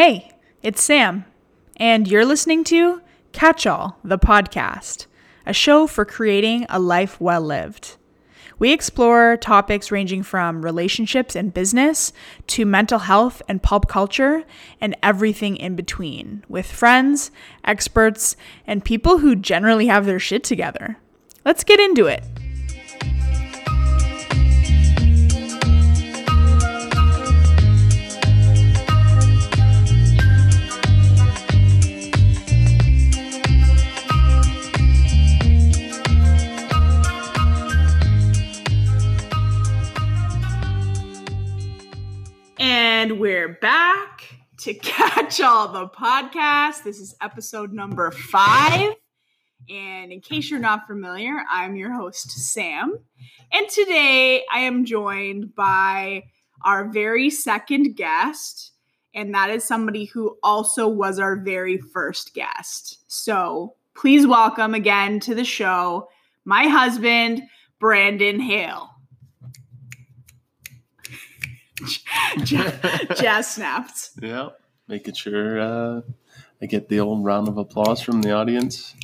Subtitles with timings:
[0.00, 0.30] Hey,
[0.62, 1.24] it's Sam,
[1.76, 5.06] and you're listening to Catch All, the podcast,
[5.44, 7.96] a show for creating a life well lived.
[8.60, 12.12] We explore topics ranging from relationships and business
[12.46, 14.44] to mental health and pop culture
[14.80, 17.32] and everything in between with friends,
[17.64, 18.36] experts,
[18.68, 20.98] and people who generally have their shit together.
[21.44, 22.22] Let's get into it.
[42.98, 44.24] And we're back
[44.62, 46.82] to catch all the podcast.
[46.82, 48.90] This is episode number five.
[49.70, 52.98] And in case you're not familiar, I'm your host, Sam.
[53.52, 56.24] And today I am joined by
[56.62, 58.72] our very second guest.
[59.14, 63.04] And that is somebody who also was our very first guest.
[63.06, 66.08] So please welcome again to the show
[66.44, 67.42] my husband,
[67.78, 68.90] Brandon Hale.
[72.44, 74.10] Jazz snapped.
[74.20, 74.50] Yeah,
[74.88, 76.00] making sure uh,
[76.60, 78.94] I get the old round of applause from the audience.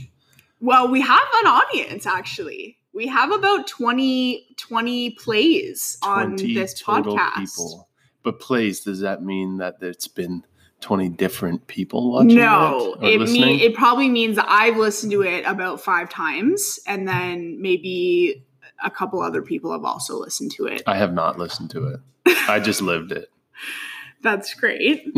[0.60, 2.78] Well, we have an audience actually.
[2.92, 7.34] We have about 20, 20 plays on this total podcast.
[7.36, 7.88] people.
[8.22, 10.44] But plays, does that mean that it's been
[10.80, 13.20] 20 different people watching No, it?
[13.20, 18.44] it mean it probably means I've listened to it about five times, and then maybe
[18.82, 20.82] a couple other people have also listened to it.
[20.86, 22.00] I have not listened to it.
[22.26, 23.30] I just lived it.
[24.22, 25.06] That's great.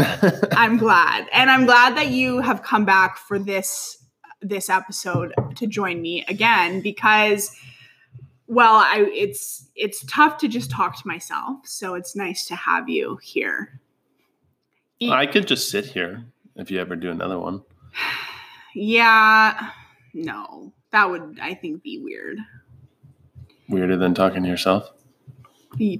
[0.52, 4.04] I'm glad, and I'm glad that you have come back for this
[4.42, 7.54] this episode to join me again because,
[8.48, 12.88] well, I it's it's tough to just talk to myself, so it's nice to have
[12.88, 13.80] you here.
[15.02, 16.24] I could just sit here
[16.56, 17.62] if you ever do another one.
[18.78, 19.70] Yeah,
[20.12, 22.36] no, that would I think be weird.
[23.70, 24.90] Weirder than talking to yourself?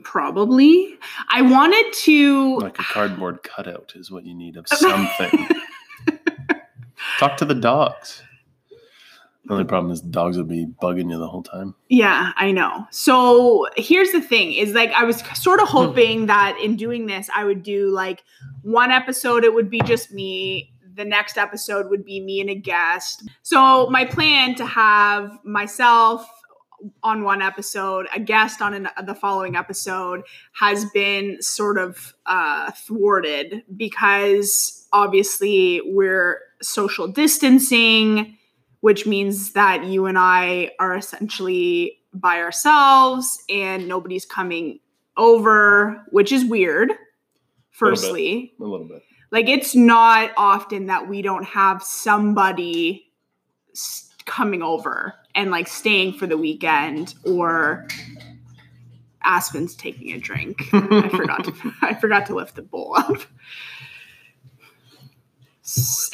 [0.03, 0.99] Probably.
[1.29, 2.59] I wanted to.
[2.59, 5.49] Like a cardboard cutout is what you need of something.
[7.19, 8.23] Talk to the dogs.
[9.47, 11.75] The only problem is dogs would be bugging you the whole time.
[11.89, 12.87] Yeah, I know.
[12.91, 15.77] So here's the thing is like I was sort of hmm.
[15.77, 18.25] hoping that in doing this I would do like
[18.63, 22.57] one episode it would be just me, the next episode would be me and a
[22.57, 23.29] guest.
[23.43, 26.29] So my plan to have myself
[27.03, 32.71] on one episode, a guest on an, the following episode has been sort of uh,
[32.73, 38.37] thwarted because obviously we're social distancing
[38.81, 44.79] which means that you and I are essentially by ourselves and nobody's coming
[45.17, 46.93] over, which is weird.
[47.73, 49.03] Firstly, A little bit.
[49.33, 53.13] like it's not often that we don't have somebody
[54.25, 57.87] coming over and like staying for the weekend or
[59.23, 60.63] Aspen's taking a drink.
[60.73, 63.23] I forgot to, I forgot to lift the bowl up.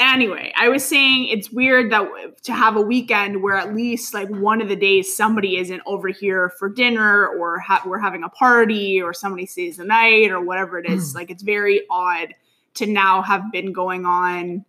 [0.00, 2.08] Anyway, I was saying it's weird that
[2.44, 6.08] to have a weekend where at least like one of the days somebody isn't over
[6.08, 10.40] here for dinner or ha- we're having a party or somebody stays the night or
[10.40, 11.12] whatever it is.
[11.12, 11.18] Hmm.
[11.18, 12.34] like it's very odd
[12.74, 14.64] to now have been going on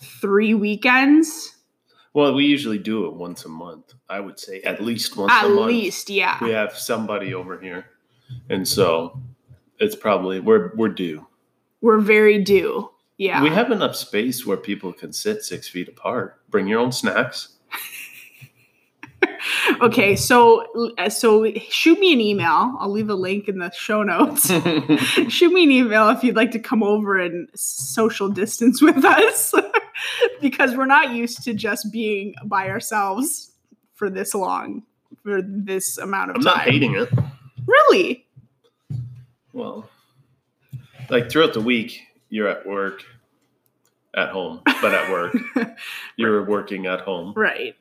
[0.00, 1.54] three weekends
[2.12, 3.94] Well, we usually do it once a month.
[4.08, 5.60] I would say at least once at a month.
[5.60, 6.42] At least, yeah.
[6.42, 7.86] we have somebody over here,
[8.48, 9.20] and so
[9.78, 11.26] it's probably we're we're due.
[11.80, 12.90] We're very due.
[13.16, 13.42] Yeah.
[13.42, 16.40] We have enough space where people can sit six feet apart.
[16.48, 17.56] Bring your own snacks.
[19.82, 22.76] okay, so uh, so shoot me an email.
[22.78, 24.46] I'll leave a link in the show notes.
[25.28, 29.54] shoot me an email if you'd like to come over and social distance with us
[30.40, 33.52] because we're not used to just being by ourselves
[33.94, 34.82] for this long
[35.22, 36.48] for this amount of time.
[36.48, 37.08] I'm not hating it.
[37.66, 38.26] Really?
[39.52, 39.88] Well,
[41.08, 43.02] like throughout the week, you're at work,
[44.14, 45.36] at home, but at work.
[46.16, 47.74] you're working at home, right.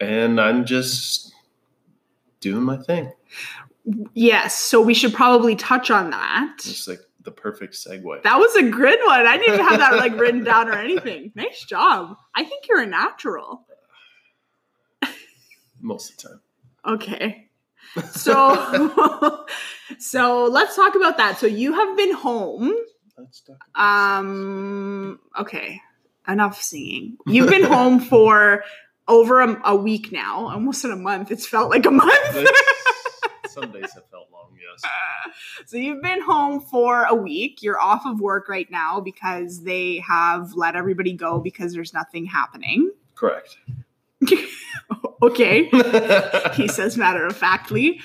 [0.00, 1.32] and I'm just
[2.40, 3.12] doing my thing.
[4.12, 6.56] Yes, so we should probably touch on that.
[6.58, 8.22] It's like the perfect segue.
[8.22, 9.26] That was a good one.
[9.26, 11.30] I didn't have that like written down or anything.
[11.34, 12.16] Nice job.
[12.34, 13.66] I think you're a natural.
[15.80, 16.40] Most of the time.
[16.86, 17.48] Okay.
[18.12, 19.46] So
[19.98, 21.38] so let's talk about that.
[21.38, 22.72] So you have been home.
[23.18, 25.82] Let's talk about Um okay.
[26.26, 27.18] Enough singing.
[27.26, 28.64] You've been home for
[29.06, 31.30] over a, a week now, almost in a month.
[31.30, 32.48] It's felt like a month.
[33.60, 34.82] Some days have felt long, yes.
[35.66, 37.62] so you've been home for a week.
[37.62, 42.26] You're off of work right now because they have let everybody go because there's nothing
[42.26, 42.92] happening.
[43.14, 43.56] Correct.
[45.22, 45.68] okay,
[46.54, 48.00] he says matter of factly.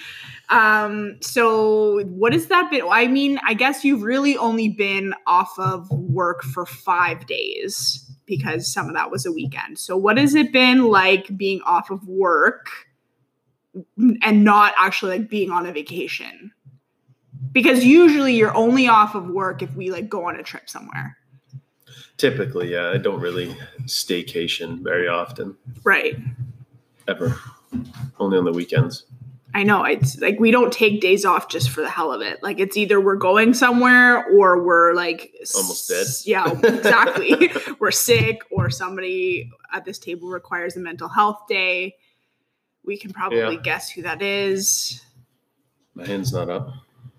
[0.50, 2.84] Um, so what has that been?
[2.90, 8.72] I mean, I guess you've really only been off of work for five days because
[8.72, 9.80] some of that was a weekend.
[9.80, 12.68] So what has it been like being off of work
[14.22, 16.52] and not actually like being on a vacation?
[17.52, 21.18] Because usually you're only off of work if we like go on a trip somewhere.
[22.18, 23.56] Typically, yeah, I don't really
[23.86, 26.16] staycation very often, Right.
[27.08, 27.38] ever.
[28.20, 29.06] Only on the weekends.
[29.56, 32.42] I know it's like we don't take days off just for the hell of it.
[32.42, 36.08] Like it's either we're going somewhere or we're like Almost dead.
[36.26, 37.52] Yeah, exactly.
[37.80, 41.96] we're sick or somebody at this table requires a mental health day.
[42.86, 43.56] We can probably Yeah.
[43.62, 45.02] guess who that is.
[45.96, 46.70] My hand's not up.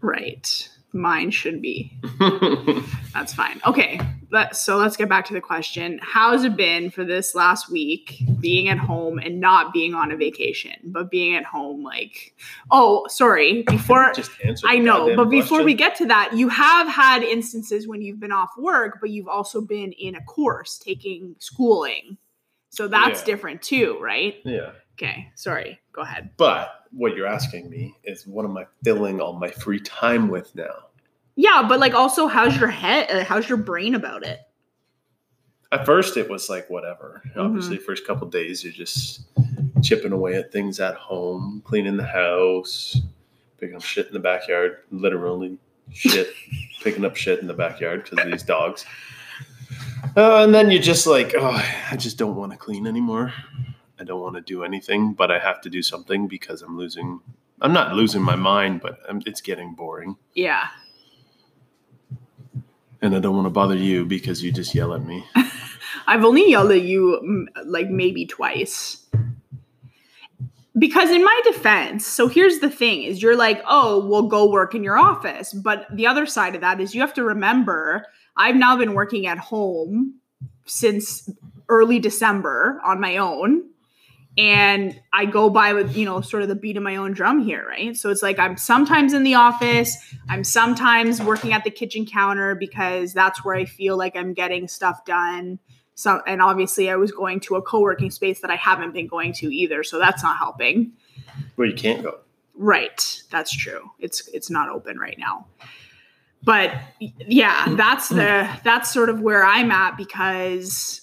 [0.00, 0.68] Right.
[0.92, 1.92] Mine should be.
[3.12, 3.60] That's fine.
[3.66, 4.00] Okay.
[4.30, 5.98] Let, so let's get back to the question.
[6.02, 10.16] How's it been for this last week being at home and not being on a
[10.16, 12.34] vacation, but being at home like,
[12.70, 13.62] oh, sorry.
[13.62, 14.66] Before Just answer.
[14.68, 18.32] I know, but before we get to that, you have had instances when you've been
[18.32, 22.18] off work, but you've also been in a course taking schooling.
[22.70, 23.26] So that's Yeah.
[23.26, 24.36] different too, right?
[24.44, 24.72] yeah.
[24.94, 25.30] Okay.
[25.34, 25.80] Sorry.
[25.92, 26.30] Go ahead.
[26.36, 30.54] But what you're asking me is what am I filling all my free time with
[30.54, 30.74] now?
[31.36, 34.40] Yeah, but like also how's your head uh, how's your brain about it?
[35.72, 37.20] At first, it was like whatever.
[37.26, 37.40] Mm-hmm.
[37.40, 39.22] Obviously, first couple days, you're just
[39.82, 43.00] chipping away at things at home, cleaning the house,
[43.58, 45.58] picking up shit in the backyard, literally
[45.90, 46.28] shit,
[46.82, 48.84] picking up shit in the backyard because of these dogs.
[50.16, 51.60] Uh, and then you're just like, oh,
[51.90, 53.32] I just don't want to clean anymore.
[53.98, 57.20] I don't want to do anything, but I have to do something because I'm losing.
[57.60, 60.16] I'm not losing my mind, but I'm, it's getting boring.
[60.34, 60.68] Yeah.
[63.00, 65.24] And I don't want to bother you because you just yell at me.
[66.06, 69.06] I've only yelled at you mm, like maybe twice.
[70.76, 74.74] Because in my defense, so here's the thing is you're like, "Oh, we'll go work
[74.74, 78.06] in your office." But the other side of that is you have to remember
[78.36, 80.14] I've now been working at home
[80.66, 81.30] since
[81.68, 83.62] early December on my own.
[84.36, 87.44] And I go by with, you know, sort of the beat of my own drum
[87.44, 87.96] here, right?
[87.96, 89.96] So it's like I'm sometimes in the office,
[90.28, 94.66] I'm sometimes working at the kitchen counter because that's where I feel like I'm getting
[94.66, 95.60] stuff done.
[95.94, 99.06] So, and obviously, I was going to a co working space that I haven't been
[99.06, 99.84] going to either.
[99.84, 100.92] So that's not helping.
[101.54, 102.18] Where you can't go.
[102.56, 103.22] Right.
[103.30, 103.90] That's true.
[104.00, 105.46] It's it's not open right now.
[106.42, 111.00] But yeah, that's the that's sort of where I'm at because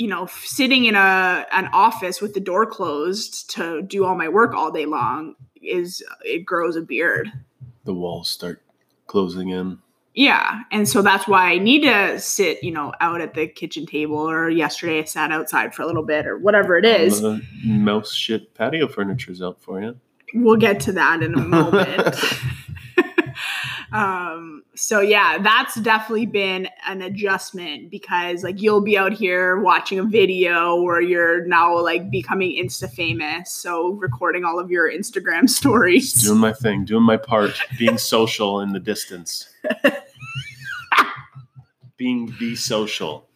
[0.00, 4.30] you know, sitting in a an office with the door closed to do all my
[4.30, 7.30] work all day long is uh, it grows a beard.
[7.84, 8.62] The walls start
[9.06, 9.78] closing in.
[10.14, 13.84] Yeah, and so that's why I need to sit, you know, out at the kitchen
[13.84, 17.20] table or yesterday I sat outside for a little bit or whatever it is.
[17.20, 20.00] The mouse shit patio furniture's out for you.
[20.32, 22.16] we'll get to that in a moment.
[23.92, 29.98] um, so yeah, that's definitely been an adjustment because like you'll be out here watching
[29.98, 33.50] a video or you're now like becoming insta famous.
[33.50, 36.12] So recording all of your Instagram stories.
[36.22, 39.48] Doing my thing, doing my part, being social in the distance.
[41.96, 43.28] being be social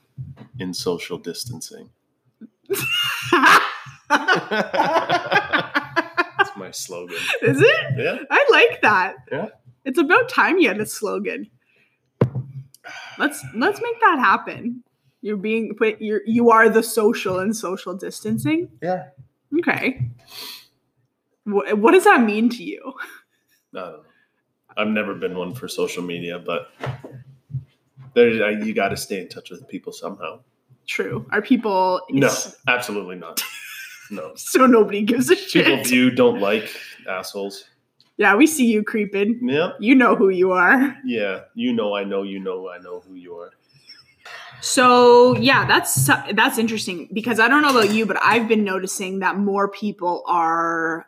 [0.59, 1.91] in social distancing.
[2.69, 2.81] That's
[6.57, 7.17] my slogan.
[7.43, 7.77] Is it?
[7.97, 8.19] Yeah.
[8.31, 9.17] I like that.
[9.31, 9.49] Yeah.
[9.85, 11.51] It's about time you had a slogan.
[13.19, 14.83] Let's let's make that happen.
[15.23, 18.69] You're being put you're you are the social and social distancing.
[18.83, 19.09] Yeah.
[19.59, 20.09] Okay.
[21.45, 22.81] What, what does that mean to you?
[23.75, 24.01] I don't know.
[24.77, 26.71] I've never been one for social media, but
[28.15, 30.41] there you got to stay in touch with people somehow.
[30.87, 31.27] True.
[31.31, 32.33] Are people No,
[32.69, 33.43] absolutely not.
[34.11, 34.33] No.
[34.37, 35.65] so nobody gives a shit.
[35.65, 35.87] People shit.
[35.87, 36.69] view don't like
[37.09, 37.65] assholes.
[38.17, 39.41] Yeah, we see you creeping.
[39.43, 39.73] Yeah.
[39.81, 40.97] You know who you are.
[41.05, 41.43] Yeah.
[41.55, 43.51] You know, I know, you know, I know who you are.
[44.61, 49.19] So yeah, that's that's interesting because I don't know about you, but I've been noticing
[49.19, 51.07] that more people are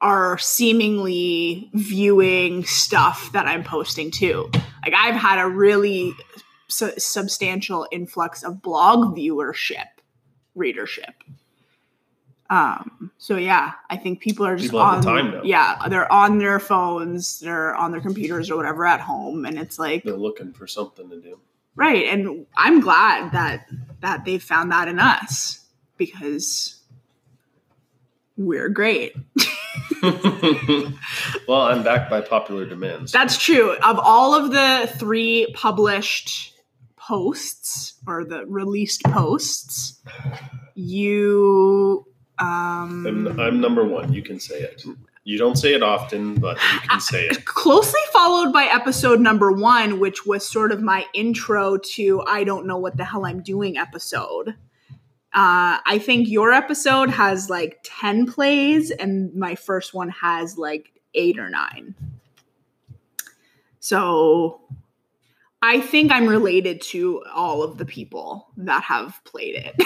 [0.00, 4.50] are seemingly viewing stuff that I'm posting too.
[4.82, 6.14] Like I've had a really
[6.68, 9.88] su- substantial influx of blog viewership,
[10.54, 11.22] readership.
[12.50, 16.38] Um, so yeah, I think people are just People on the time yeah, they're on
[16.38, 20.52] their phones, they're on their computers or whatever at home, and it's like They're looking
[20.52, 21.38] for something to do.
[21.76, 23.66] right and i'm glad that
[24.00, 25.64] that they found that in us
[25.96, 26.80] because
[28.36, 29.14] we're great
[30.02, 33.10] well, I'm backed by popular demand.
[33.10, 33.72] so- That's true.
[33.76, 36.54] Of all of the three published
[36.96, 40.00] posts or the released posts,
[40.74, 42.06] you
[42.40, 44.12] um I'm, I'm number one.
[44.12, 44.84] You can say it.
[45.24, 47.44] You don't say it often, but you can say it.
[47.44, 52.66] closely followed by episode number one, which was sort of my intro to I don't
[52.66, 54.56] know what the hell I'm doing episode.
[55.32, 60.92] Uh, I think your episode has like 10 plays, and my first one has like
[61.14, 61.94] eight or nine.
[63.78, 64.60] So
[65.62, 69.76] I think I'm related to all of the people that have played it.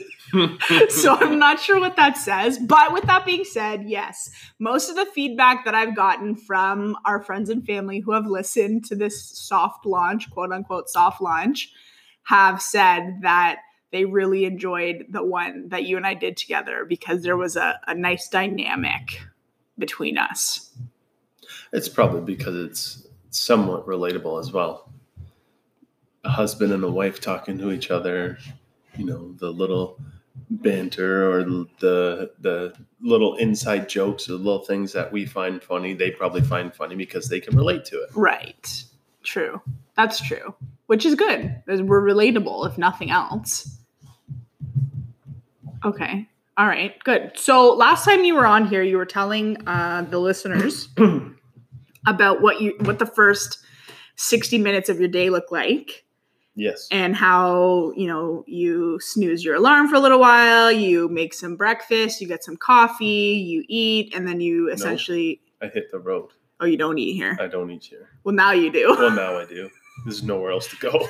[0.88, 2.58] so I'm not sure what that says.
[2.58, 7.22] But with that being said, yes, most of the feedback that I've gotten from our
[7.22, 11.72] friends and family who have listened to this soft launch, quote unquote soft launch,
[12.24, 13.60] have said that
[13.92, 17.78] they really enjoyed the one that you and I did together because there was a,
[17.86, 19.20] a nice dynamic
[19.78, 20.70] between us.
[21.72, 24.90] It's probably because it's somewhat relatable as well.
[26.24, 28.38] A husband and a wife talking to each other,
[28.96, 29.98] you know, the little
[30.50, 31.44] banter or
[31.80, 36.74] the the little inside jokes or little things that we find funny, they probably find
[36.74, 38.10] funny because they can relate to it.
[38.14, 38.84] Right.
[39.22, 39.60] True.
[39.96, 40.54] That's true.
[40.86, 41.62] Which is good.
[41.66, 43.78] We're relatable, if nothing else.
[45.84, 46.28] Okay.
[46.56, 47.02] All right.
[47.04, 47.32] Good.
[47.34, 50.88] So last time you were on here, you were telling uh, the listeners
[52.06, 53.58] about what you what the first
[54.16, 56.03] sixty minutes of your day look like,
[56.56, 56.86] Yes.
[56.92, 61.56] and how you know you snooze your alarm for a little while, you make some
[61.56, 63.04] breakfast, you get some coffee,
[63.44, 66.30] you eat, and then you essentially I hit the road.
[66.60, 67.36] oh you don't eat here.
[67.40, 68.08] I don't eat here.
[68.22, 68.94] Well, now you do.
[68.98, 69.68] Well, now I do.
[70.04, 71.08] There's nowhere else to go.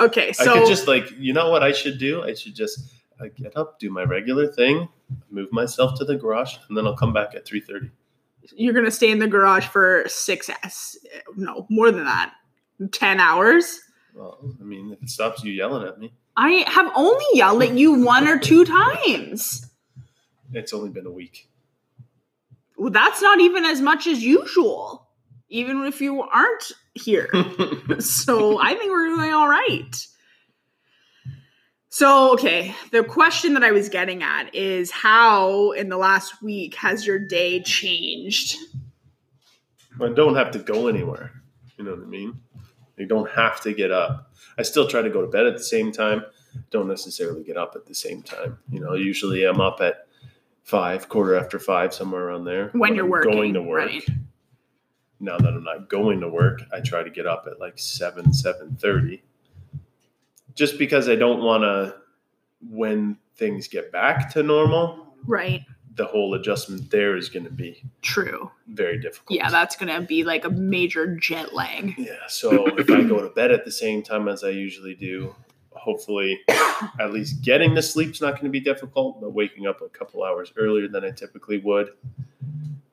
[0.04, 0.32] okay.
[0.32, 2.22] So I could just like, you know what I should do?
[2.22, 4.88] I should just uh, get up, do my regular thing,
[5.30, 7.90] move myself to the garage, and then I'll come back at three thirty.
[8.54, 10.96] you're gonna stay in the garage for six s
[11.36, 12.32] no more than that
[12.92, 13.80] 10 hours
[14.16, 17.74] Well, I mean, if it stops you yelling at me, i have only yelled at
[17.74, 19.66] you one or two times
[20.52, 21.48] it's only been a week.
[22.76, 25.08] well that's not even as much as usual
[25.48, 27.28] even if you aren't here
[27.98, 30.06] so i think we're doing all right
[31.88, 36.74] so okay the question that i was getting at is how in the last week
[36.74, 38.56] has your day changed
[39.98, 41.32] I don't have to go anywhere.
[41.78, 42.38] You know what I mean?
[42.96, 44.32] You don't have to get up.
[44.58, 46.24] I still try to go to bed at the same time.
[46.70, 48.58] Don't necessarily get up at the same time.
[48.70, 50.06] You know, usually I'm up at
[50.62, 52.70] five, quarter after five, somewhere around there.
[52.72, 53.86] when you're I'm working going to work.
[53.86, 54.08] right
[55.20, 58.32] Now that I'm not going to work, I try to get up at like seven,
[58.32, 59.22] seven thirty.
[60.54, 61.96] Just because I don't want to,
[62.66, 65.62] when things get back to normal, right
[65.96, 69.36] the whole adjustment there is going to be true very difficult.
[69.36, 73.30] yeah that's gonna be like a major jet lag Yeah, so if I go to
[73.30, 75.34] bed at the same time as I usually do,
[75.70, 76.40] hopefully
[77.00, 80.24] at least getting to sleep's not going to be difficult, but waking up a couple
[80.24, 81.90] hours earlier than I typically would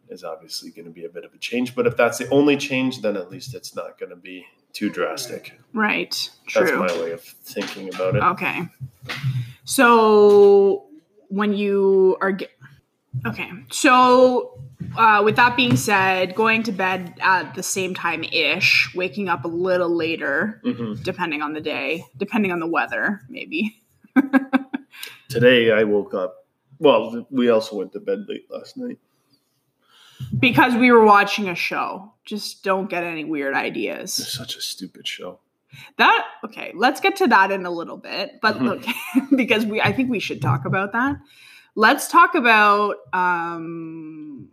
[0.09, 1.73] is obviously going to be a bit of a change.
[1.75, 4.89] But if that's the only change, then at least it's not going to be too
[4.89, 5.59] drastic.
[5.73, 6.65] right true.
[6.65, 8.23] That's my way of thinking about it.
[8.23, 8.67] Okay.
[9.65, 10.85] So
[11.29, 12.37] when you are
[13.25, 14.59] okay, so
[14.97, 19.45] uh, with that being said, going to bed at the same time ish, waking up
[19.45, 23.81] a little later, hmm depending on the day, depending on the weather, maybe.
[25.29, 26.45] Today I woke up.
[26.79, 28.99] Well, we also went to bed late last night.
[30.39, 32.13] Because we were watching a show.
[32.25, 34.19] Just don't get any weird ideas.
[34.19, 35.39] It's such a stupid show.
[35.97, 38.39] That okay, let's get to that in a little bit.
[38.41, 38.63] But Mhm.
[38.63, 38.85] look,
[39.35, 41.17] because we I think we should talk about that.
[41.75, 44.49] Let's talk about um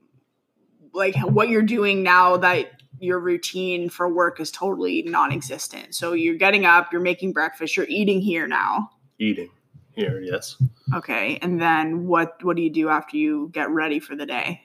[0.93, 5.95] like what you're doing now that your routine for work is totally non-existent.
[5.95, 8.91] So you're getting up, you're making breakfast, you're eating here now.
[9.19, 9.50] Eating
[9.93, 10.57] here, yes.
[10.95, 11.39] Okay.
[11.43, 14.62] And then what what do you do after you get ready for the day?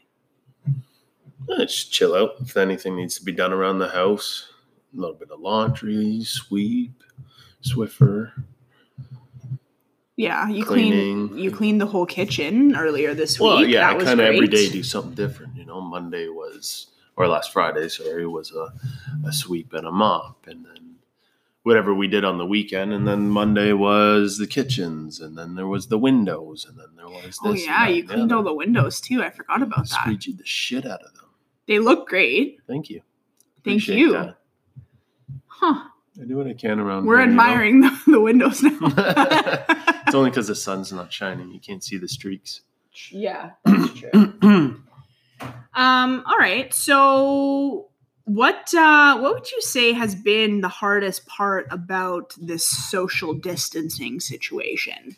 [0.68, 2.32] Eh, Just chill out.
[2.42, 4.50] If anything needs to be done around the house,
[4.96, 7.04] a little bit of laundry, sweep,
[7.62, 8.32] Swiffer.
[10.18, 13.70] Yeah, you clean you cleaned the whole kitchen earlier this Well, week.
[13.70, 15.58] yeah, that I was kind of every day do something different.
[15.58, 18.74] You know, Monday was, or last Friday, sorry, was a,
[19.28, 20.96] a sweep and a mop, and then
[21.64, 25.68] whatever we did on the weekend, and then Monday was the kitchens, and then there
[25.68, 27.64] was the windows, and then there was oh, this.
[27.64, 29.22] Oh yeah, you cleaned all the windows too.
[29.22, 30.00] I forgot about that.
[30.00, 31.26] Squeegeed the shit out of them.
[31.68, 32.60] They look great.
[32.68, 33.02] Thank you.
[33.66, 34.14] Thank Appreciate you.
[34.14, 34.38] that.
[35.48, 35.90] Huh.
[36.22, 37.06] I do what I can around.
[37.06, 37.42] We're here, you know?
[37.42, 38.78] admiring the, the windows now.
[40.16, 41.52] it's only because the sun's not shining.
[41.52, 42.62] You can't see the streaks.
[43.12, 44.82] Yeah, that's true.
[45.78, 46.74] Um, all right.
[46.74, 47.90] So
[48.24, 54.22] what uh what would you say has been the hardest part about this social distancing
[54.22, 55.18] situation?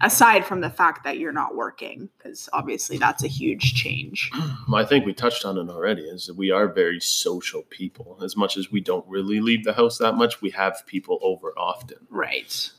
[0.00, 4.30] Aside from the fact that you're not working, because obviously that's a huge change.
[4.72, 6.04] I think we touched on it already.
[6.04, 8.18] Is that we are very social people.
[8.22, 11.52] As much as we don't really leave the house that much, we have people over
[11.58, 12.06] often.
[12.08, 12.70] Right.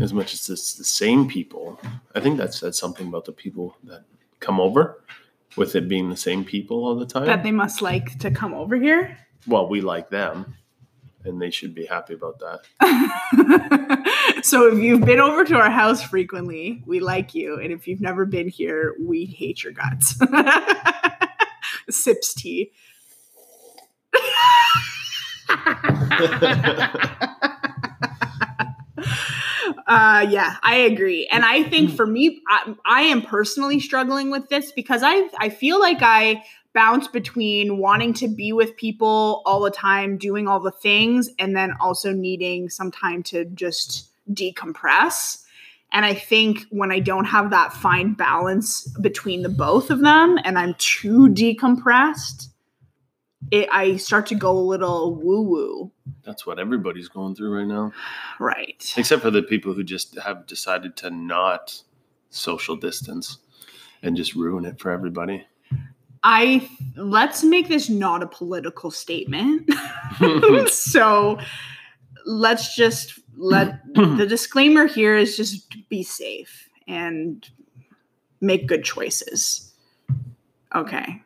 [0.00, 1.80] As much as it's the same people,
[2.14, 4.04] I think that says something about the people that
[4.40, 5.02] come over,
[5.56, 7.26] with it being the same people all the time.
[7.26, 9.16] That they must like to come over here.
[9.46, 10.54] well, we like them,
[11.24, 14.42] and they should be happy about that.
[14.44, 17.58] so if you've been over to our house frequently, we like you.
[17.58, 20.18] And if you've never been here, we hate your guts.
[21.90, 22.72] Sips tea.
[29.86, 31.26] uh yeah i agree.
[31.28, 35.48] And i think for me I, I am personally struggling with this because i i
[35.48, 36.42] feel like i
[36.74, 41.56] bounce between wanting to be with people all the time doing all the things and
[41.56, 45.42] then also needing some time to just decompress.
[45.92, 50.38] And i think when i don't have that fine balance between the both of them
[50.44, 52.48] and i'm too decompressed
[53.50, 55.92] it, i start to go a little woo woo
[56.24, 57.92] That's what everybody's going through right now,
[58.38, 61.82] right except for the people who just have decided to not
[62.30, 63.38] social distance
[64.02, 65.46] and just ruin it for everybody.
[66.22, 69.70] I let's make this not a political statement.
[70.68, 71.38] so
[72.24, 77.48] let's just let the disclaimer here is just be safe and
[78.40, 79.72] make good choices.
[80.74, 81.22] Okay.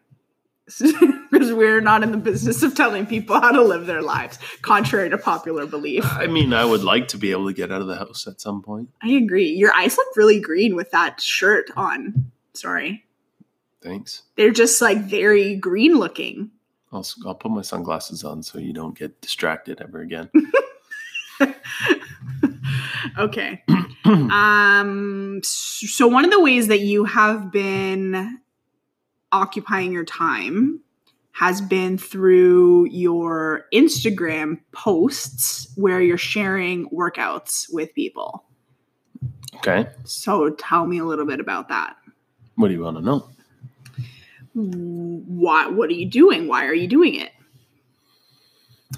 [1.31, 5.09] Because we're not in the business of telling people how to live their lives, contrary
[5.11, 6.05] to popular belief.
[6.05, 8.41] I mean, I would like to be able to get out of the house at
[8.41, 8.89] some point.
[9.00, 9.49] I agree.
[9.49, 12.33] Your eyes look really green with that shirt on.
[12.53, 13.05] Sorry.
[13.81, 14.23] Thanks.
[14.37, 16.50] They're just like very green looking.
[16.93, 20.31] I'll, I'll put my sunglasses on so you don't get distracted ever again.
[23.19, 23.62] okay.
[24.05, 28.39] um so one of the ways that you have been
[29.33, 30.81] occupying your time
[31.33, 38.45] has been through your Instagram posts where you're sharing workouts with people.
[39.57, 39.87] Okay.
[40.05, 41.97] So tell me a little bit about that.
[42.57, 43.29] What do you want to know?
[44.55, 46.49] Why what are you doing?
[46.49, 47.31] Why are you doing it?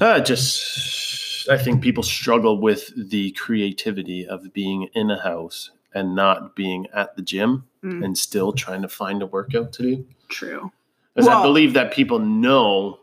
[0.00, 6.14] Uh, just, I think people struggle with the creativity of being in a house and
[6.14, 8.04] not being at the gym Mm.
[8.04, 10.06] and still trying to find a workout to do.
[10.32, 10.72] True.
[11.14, 12.98] Because I believe that people know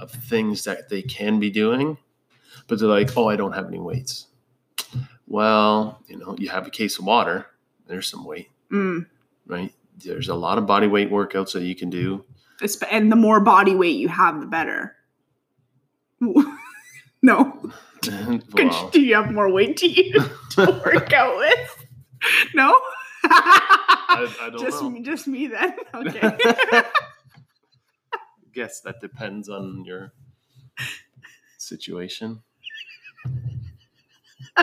[0.00, 1.98] of things that they can be doing,
[2.68, 4.26] but they're like, oh, I don't have any weights.
[5.26, 7.46] Well, you know, you have a case of water,
[7.86, 9.06] there's some weight, Mm.
[9.46, 9.72] right?
[10.04, 12.24] There's a lot of body weight workouts that you can do.
[12.90, 14.96] And the more body weight you have, the better.
[16.20, 16.42] no.
[18.02, 20.12] well, Do you have more weight to you
[20.50, 21.86] to work out with?
[22.54, 22.78] No.
[23.24, 24.90] I, I don't just know.
[24.90, 25.76] me, just me then.
[25.94, 26.36] Okay.
[28.52, 30.12] guess that depends on your
[31.58, 32.42] situation.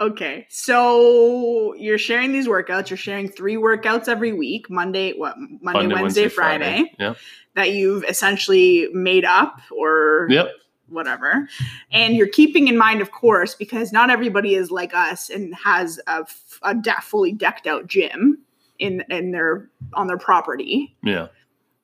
[0.00, 0.46] okay.
[0.48, 2.90] So you're sharing these workouts.
[2.90, 4.70] You're sharing three workouts every week.
[4.70, 5.36] Monday, what?
[5.60, 7.16] Monday, Wednesday, Friday, Yep.
[7.54, 10.50] That you've essentially made up or Yep.
[10.88, 11.48] Whatever.
[11.90, 16.00] And you're keeping in mind, of course, because not everybody is like us and has
[16.06, 18.38] a de- fully decked out gym
[18.78, 20.96] in in their on their property.
[21.02, 21.28] Yeah.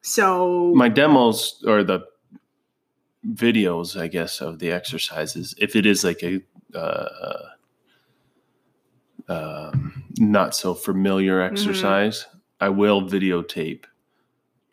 [0.03, 2.01] So My demos or the
[3.27, 6.41] videos, I guess, of the exercises, if it is like a
[6.75, 7.39] uh,
[9.29, 12.27] um, not so familiar exercise,
[12.61, 13.85] I will videotape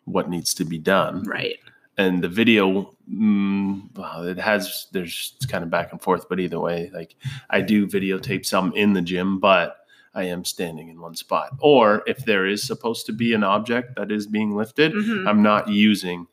[0.04, 1.24] what needs to be done.
[1.24, 1.58] right.
[1.96, 6.38] and the video mm, well, it has there's it's kind of back and forth but
[6.40, 7.14] either way like
[7.50, 9.78] i do videotape some in the gym but
[10.14, 13.96] i am standing in one spot or if there is supposed to be an object
[13.96, 15.26] that is being lifted Mhm.
[15.28, 16.26] i'm not using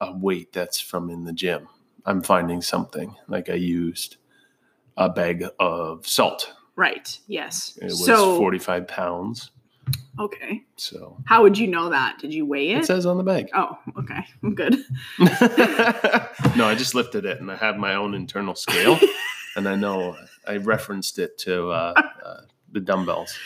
[0.00, 1.68] a weight that's from in the gym
[2.06, 4.16] i'm finding something like i used
[4.96, 7.18] a bag of salt Right.
[7.26, 7.78] Yes.
[7.82, 9.50] it was so 45 pounds
[10.18, 10.62] okay.
[10.76, 12.18] so How would you know that?
[12.18, 12.86] Did you weigh it it?
[12.86, 14.24] says on the bag oh, okay.
[14.42, 14.74] I'm good.
[16.56, 18.98] no, I just lifted it and I have my own internal scale.
[19.56, 22.40] and I know I referenced it to uh, uh,
[22.72, 23.36] the dumbbells.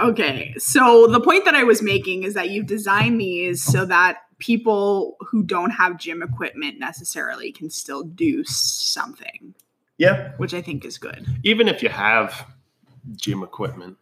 [0.00, 0.54] Okay.
[0.58, 5.16] So the point that I was making is that you've designed these so that people
[5.20, 9.54] who don't have gym equipment necessarily can still do something,
[9.98, 10.32] Yeah.
[10.38, 11.26] which I think is good.
[11.44, 12.46] Even if you have
[13.16, 13.96] gym equipment,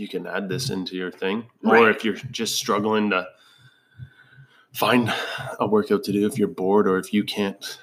[0.00, 1.44] you can add this into your thing.
[1.62, 1.82] Right.
[1.82, 3.26] Or if you're just struggling to
[4.72, 5.12] find
[5.58, 7.78] a workout to do, if you're bored or if you can't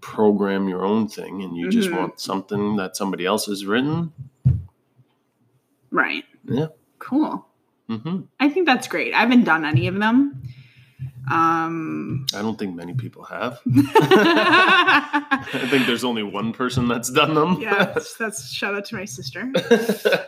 [0.00, 1.96] program your own thing and you just Mhm.
[1.98, 4.12] want something that somebody else has written,
[5.90, 6.24] Right.
[6.44, 6.66] Yeah.
[6.98, 7.46] Cool.
[7.88, 9.14] hmm I think that's great.
[9.14, 10.42] I haven't done any of them.
[11.30, 13.60] Um, I don't think many people have.
[13.66, 17.60] I think there's only one person that's done them.
[17.60, 19.50] that's, that's shout out to my sister.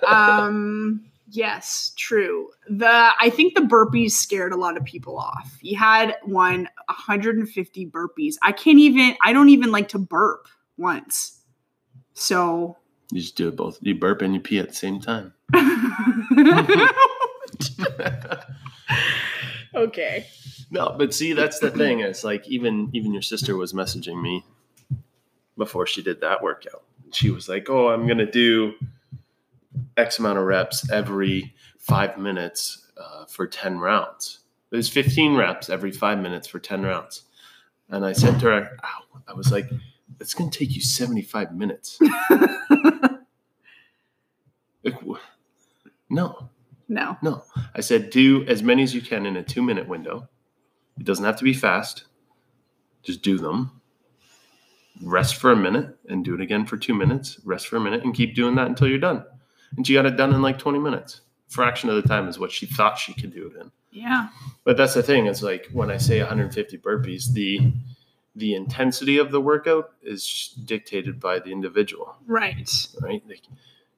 [0.06, 2.50] Um, yes, true.
[2.68, 5.58] The I think the burpees scared a lot of people off.
[5.60, 8.34] He had one 150 burpees.
[8.42, 9.16] I can't even.
[9.22, 11.40] I don't even like to burp once.
[12.14, 12.76] So.
[13.12, 13.78] you just do it both.
[13.80, 15.32] You burp and you pee at the same time.
[19.74, 20.26] okay.
[20.70, 22.00] No, but see, that's the thing.
[22.00, 24.44] It's like even even your sister was messaging me
[25.56, 26.82] before she did that workout.
[27.12, 28.74] She was like, "Oh, I'm gonna do
[29.96, 34.40] X amount of reps every five minutes uh, for ten rounds.
[34.70, 37.22] There's 15 reps every five minutes for 10 rounds."
[37.88, 39.70] And I said to her, "Ow!" I was like,
[40.20, 41.98] "It's gonna take you 75 minutes."
[44.84, 45.00] Like,
[46.08, 46.50] no,
[46.88, 47.16] no.
[47.22, 47.44] no.
[47.74, 50.28] I said, do as many as you can in a two minute window.
[50.98, 52.04] It doesn't have to be fast.
[53.02, 53.80] Just do them.
[55.02, 57.38] Rest for a minute and do it again for two minutes.
[57.44, 59.24] Rest for a minute and keep doing that until you're done.
[59.76, 61.20] And she got it done in like 20 minutes.
[61.48, 63.70] Fraction of the time is what she thought she could do it in.
[63.90, 64.28] Yeah.
[64.64, 65.26] But that's the thing.
[65.26, 67.72] It's like when I say 150 burpees, the
[68.36, 72.70] the intensity of the workout is dictated by the individual Right.
[73.00, 73.20] right?
[73.26, 73.42] Like,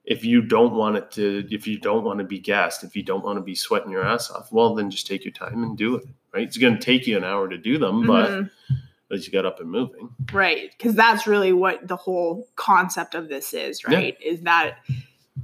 [0.03, 3.03] if you don't want it to, if you don't want to be gassed, if you
[3.03, 5.77] don't want to be sweating your ass off, well, then just take your time and
[5.77, 6.41] do it, right?
[6.47, 8.49] It's going to take you an hour to do them, but Mhm.
[8.71, 8.77] at
[9.11, 10.09] least you got up and moving.
[10.33, 10.71] Right.
[10.75, 13.95] Because that's really what the whole concept of this is, Yeah.
[13.95, 14.17] right?
[14.25, 14.77] Is that,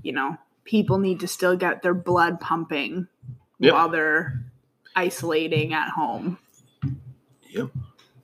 [0.03, 3.07] you know, people need to still get their blood pumping
[3.59, 3.73] Yep.
[3.73, 4.43] while they're
[4.95, 6.37] isolating at home
[7.49, 7.69] Yep.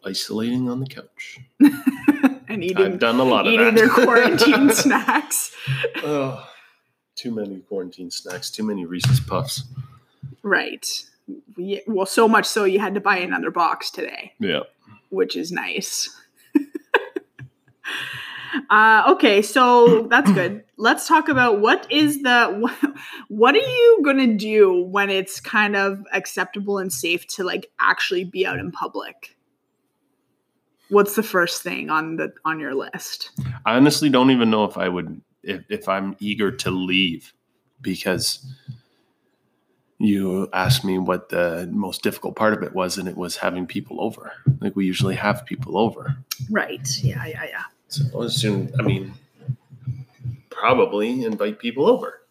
[0.06, 1.40] Isolating on the couch.
[1.60, 3.76] and eating I've done a lot of eating that.
[3.76, 5.56] their quarantine snacks.
[6.04, 6.46] oh,
[7.16, 8.52] too many quarantine snacks.
[8.52, 9.64] Too many Reese's Puffs.
[10.44, 10.86] Right.
[11.56, 14.64] We, well, so much so you had to buy another box today, Yeah.
[15.10, 16.10] which is nice.
[18.70, 20.64] uh, okay, so that's good.
[20.78, 22.96] Let's talk about what is the
[23.28, 28.24] what are you gonna do when it's kind of acceptable and safe to like actually
[28.24, 29.36] be out in public?
[30.90, 33.32] What's the first thing on the on your list?
[33.66, 37.34] I honestly don't even know if I would, if, if I'm eager to leave
[37.82, 38.46] because
[40.00, 43.66] you asked me what the most difficult part of it was, and it was having
[43.66, 44.34] people over.
[44.60, 46.18] Like we usually have people over.
[46.50, 46.88] Right.
[47.02, 47.26] Yeah.
[47.26, 47.46] Yeah.
[47.46, 47.64] Yeah.
[47.94, 49.14] So I assume, I mean,
[50.50, 52.22] probably invite people over.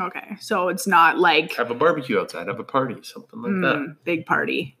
[0.00, 0.36] Okay.
[0.40, 3.76] So it's not like Have a barbecue outside, have a party, something like that.
[3.76, 4.78] mm, big party.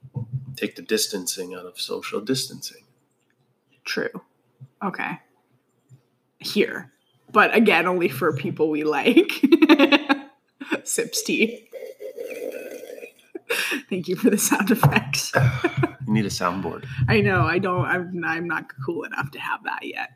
[0.56, 2.84] Take the distancing out of social distancing.
[3.84, 4.22] True.
[4.82, 5.18] Okay.
[6.38, 6.90] Here.
[7.32, 9.30] But again, only for people we like.
[10.84, 11.68] Sips tea.
[13.90, 15.32] Thank you for the sound effects.
[16.06, 16.86] You need a soundboard.
[17.06, 20.10] I know, I don't I'm I'm not cool enough to have that yet.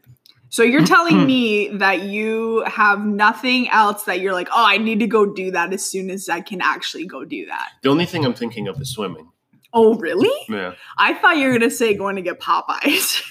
[0.49, 4.99] So you're telling me that you have nothing else that you're like, "Oh, I need
[5.01, 8.07] to go do that as soon as I can actually go do that." The only
[8.07, 9.31] thing I'm thinking of is swimming.
[9.73, 10.31] Oh, really?
[10.49, 10.75] Yeah.
[10.99, 13.23] I thought you were going to say going to get Popeyes.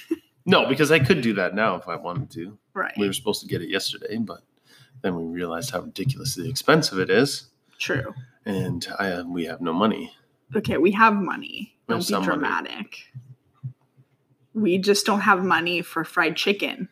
[0.46, 2.58] No, because I could do that now if I wanted to.
[2.74, 2.94] right.
[2.98, 4.42] We were supposed to get it yesterday, but
[5.02, 7.48] then we realized how ridiculously expensive it is,
[7.80, 8.14] True.
[8.46, 10.14] And I we have no money.
[10.56, 11.76] Okay, we have money.
[11.88, 12.34] We have Don't be some money.
[12.34, 12.98] dramatic.
[14.54, 16.90] We just don't have money for fried chicken.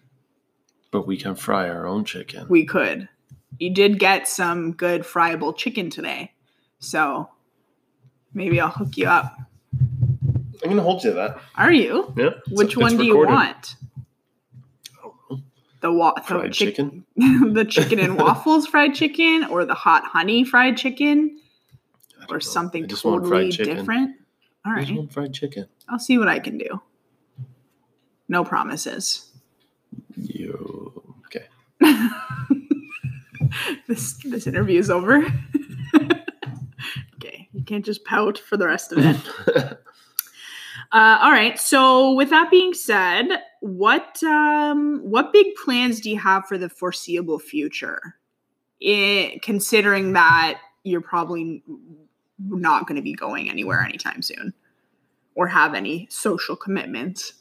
[0.90, 2.48] But we can fry our own chicken.
[2.50, 3.08] We could.
[3.60, 6.34] You did get some good friable chicken today.
[6.80, 7.30] So
[8.34, 9.38] maybe I'll hook you up.
[10.64, 11.42] I'm gonna hold you to that.
[11.56, 12.14] Are you?
[12.18, 12.32] Yeah.
[12.50, 13.76] Which one it's do you want?
[15.84, 15.94] I don't know.
[15.94, 17.06] The wa- the Fried chick- chicken.
[17.54, 21.40] the chicken and waffles fried chicken or the hot honey fried chicken
[22.30, 22.40] or know.
[22.40, 24.18] something totally different?
[24.66, 25.66] All right, I want fried chicken.
[25.90, 26.82] I'll see what I can do.
[28.30, 29.32] No promises.
[30.16, 30.94] You
[31.26, 31.48] okay?
[33.88, 35.26] this this interview is over.
[37.16, 39.18] okay, you can't just pout for the rest of it.
[40.94, 41.58] Uh, all right.
[41.58, 43.28] So, with that being said,
[43.62, 48.18] what um, what big plans do you have for the foreseeable future?
[48.86, 51.64] I considering that you're probably
[52.40, 54.54] not going to be going anywhere anytime soon,
[55.36, 57.34] or have any social commitments.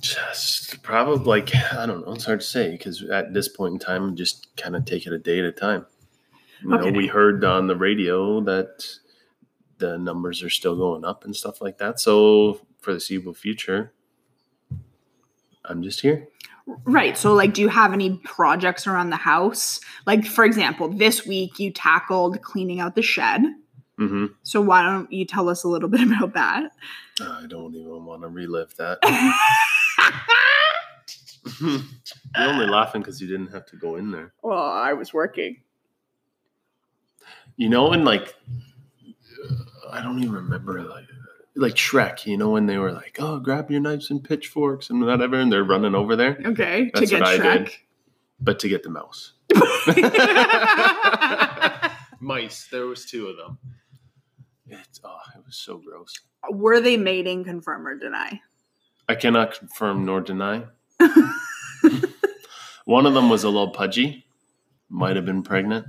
[0.00, 2.14] Just probably like I don't know.
[2.14, 5.12] It's hard to say because at this point in time, just kind of take it
[5.12, 5.84] a day at a time.
[6.62, 6.90] You Okay.
[6.90, 8.86] know, we heard on the radio that
[9.76, 12.00] the numbers are still going up and stuff like that.
[12.00, 13.92] So foreseeable future,
[15.64, 16.28] I'm just here.
[16.84, 17.16] Right.
[17.16, 19.80] So, like, do you have any projects around the house?
[20.06, 23.42] Like, for example, this week you tackled cleaning out the shed.
[23.98, 26.70] hmm So, why don't you tell us a little bit about that?
[27.20, 28.98] I don't even want to relive that.
[31.60, 31.80] You're
[32.36, 34.32] only laughing because you didn't have to go in there.
[34.42, 35.58] well, I was working.
[37.56, 38.34] You know, and like,
[39.90, 41.04] I don't even remember like,
[41.56, 42.26] like Shrek.
[42.26, 45.52] You know, when they were like, "Oh, grab your knives and pitchforks and whatever," and
[45.52, 46.38] they're running over there.
[46.44, 46.90] Okay.
[46.92, 47.70] That's to get what I did.
[48.40, 49.32] But to get the mouse,
[52.20, 52.68] mice.
[52.70, 53.58] There was two of them.
[54.66, 56.20] It's oh, it was so gross.
[56.50, 58.40] Were they mating, confirm or deny?
[59.08, 60.64] I cannot confirm nor deny.
[62.84, 64.26] One of them was a little pudgy,
[64.88, 65.86] might have been pregnant.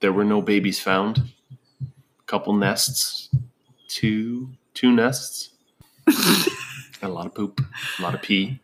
[0.00, 1.32] There were no babies found.
[2.26, 3.28] Couple nests,
[3.88, 5.50] two two nests.
[7.02, 7.60] a lot of poop,
[7.98, 8.58] a lot of pee,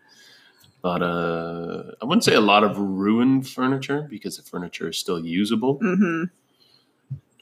[0.82, 4.96] a lot of I wouldn't say a lot of ruined furniture because the furniture is
[4.98, 5.78] still usable.
[5.82, 6.24] hmm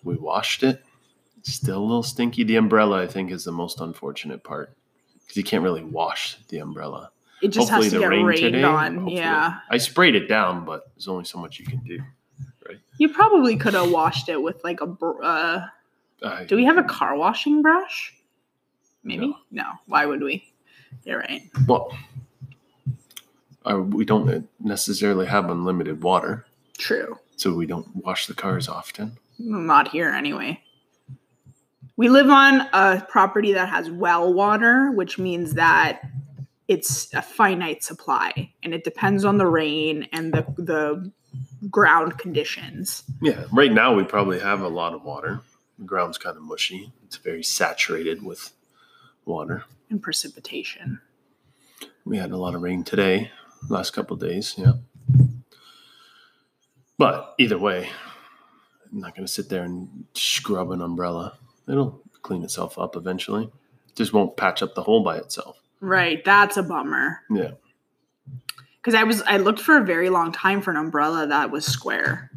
[0.02, 0.82] We washed it.
[1.42, 2.42] Still a little stinky.
[2.42, 4.76] The umbrella, I think, is the most unfortunate part
[5.20, 7.10] because you can't really wash the umbrella.
[7.42, 8.94] It just has to get rained on.
[8.96, 9.16] hopefully.
[9.16, 9.58] Yeah.
[9.70, 11.98] I sprayed it down, but there's only so much you can do.
[12.66, 12.78] Right.
[12.98, 14.86] You probably could have washed it with like a.
[14.86, 15.66] br- Uh,
[16.22, 18.14] I, do we have a car washing brush?
[19.04, 19.28] Maybe?
[19.28, 19.36] No.
[19.50, 19.64] No.
[19.86, 20.44] Why would we?
[21.04, 21.42] You're right.
[21.68, 21.96] well,
[23.64, 26.46] I, we don't necessarily have unlimited water,
[26.78, 27.18] True.
[27.36, 29.18] so we don't wash the cars often.
[29.40, 30.60] Mm, not here anyway.
[31.96, 36.02] We live on a property that has well water, which means that
[36.66, 41.12] it's a finite supply and it depends on the rain and the the
[41.70, 43.04] ground conditions.
[43.22, 45.40] Yeah, right now we probably have a lot of water.
[45.78, 46.92] The ground's kind of mushy.
[47.04, 48.52] It's very saturated with
[49.26, 49.64] water.
[49.90, 51.00] and precipitation.
[52.04, 53.30] We had a lot of rain today,
[53.68, 54.72] last couple of days, yeah.
[56.98, 57.88] But either way,
[58.92, 61.38] I'm not going to sit there and scrub an umbrella.
[61.68, 63.50] It'll clean itself up eventually.
[63.96, 65.58] Just won't patch up the hole by itself.
[65.80, 67.20] Right, that's a bummer.
[67.30, 67.52] Yeah.
[68.80, 71.64] Because I was I looked for a very long time for an umbrella that was
[71.64, 72.30] square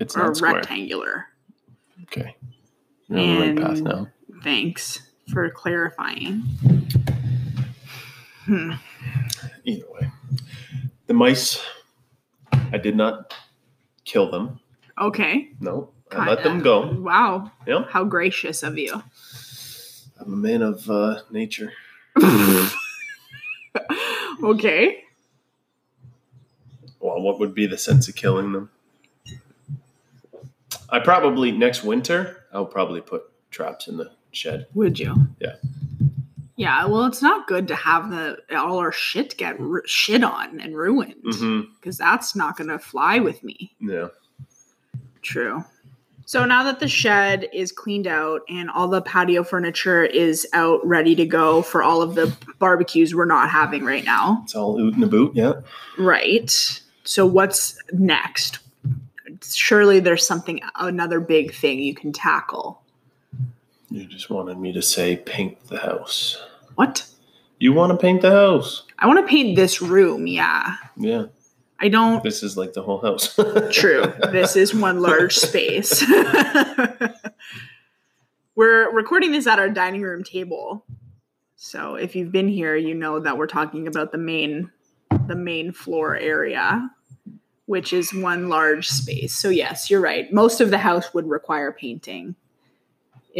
[0.00, 0.54] It's or not square.
[0.54, 1.26] rectangular.
[2.04, 2.36] Okay.
[3.08, 3.26] You're on
[3.56, 4.08] the right path now.
[4.42, 6.42] Thanks for clarifying.
[8.44, 8.72] Hmm.
[9.64, 10.10] Either way.
[11.06, 11.62] The mice,
[12.52, 13.34] I did not
[14.04, 14.60] kill them.
[15.00, 15.50] Okay.
[15.60, 15.90] No.
[16.12, 16.92] I let them go.
[16.92, 17.52] Wow.
[17.66, 17.84] Yeah.
[17.88, 19.02] How gracious of you.
[20.18, 21.72] I'm a man of uh, nature.
[24.42, 25.04] okay.
[26.98, 28.70] Well, what would be the sense of killing them?
[30.90, 34.66] I probably next winter I'll probably put traps in the shed.
[34.74, 35.14] Would you?
[35.40, 35.56] Yeah.
[36.56, 36.84] Yeah.
[36.86, 40.76] Well, it's not good to have the all our shit get ru- shit on and
[40.76, 41.72] ruined Mm-hmm.
[41.76, 43.74] because that's not going to fly with me.
[43.80, 44.08] Yeah.
[45.22, 45.64] True.
[46.26, 50.86] So now that the shed is cleaned out and all the patio furniture is out
[50.86, 54.40] ready to go for all of the barbecues we're not having right now.
[54.44, 55.34] It's all oot and a boot.
[55.34, 55.54] Yeah.
[55.98, 56.50] Right.
[57.02, 58.60] So what's next?
[59.42, 62.80] Surely there's something another big thing you can tackle.
[63.90, 66.40] You just wanted me to say paint the house.
[66.76, 67.06] What?
[67.58, 68.84] You want to paint the house?
[68.98, 70.76] I want to paint this room, yeah.
[70.96, 71.26] Yeah.
[71.80, 73.38] I don't This is like the whole house.
[73.72, 74.12] True.
[74.30, 76.04] This is one large space.
[78.54, 80.84] we're recording this at our dining room table.
[81.56, 84.70] So if you've been here, you know that we're talking about the main
[85.26, 86.90] the main floor area,
[87.66, 89.34] which is one large space.
[89.34, 90.32] So yes, you're right.
[90.32, 92.36] Most of the house would require painting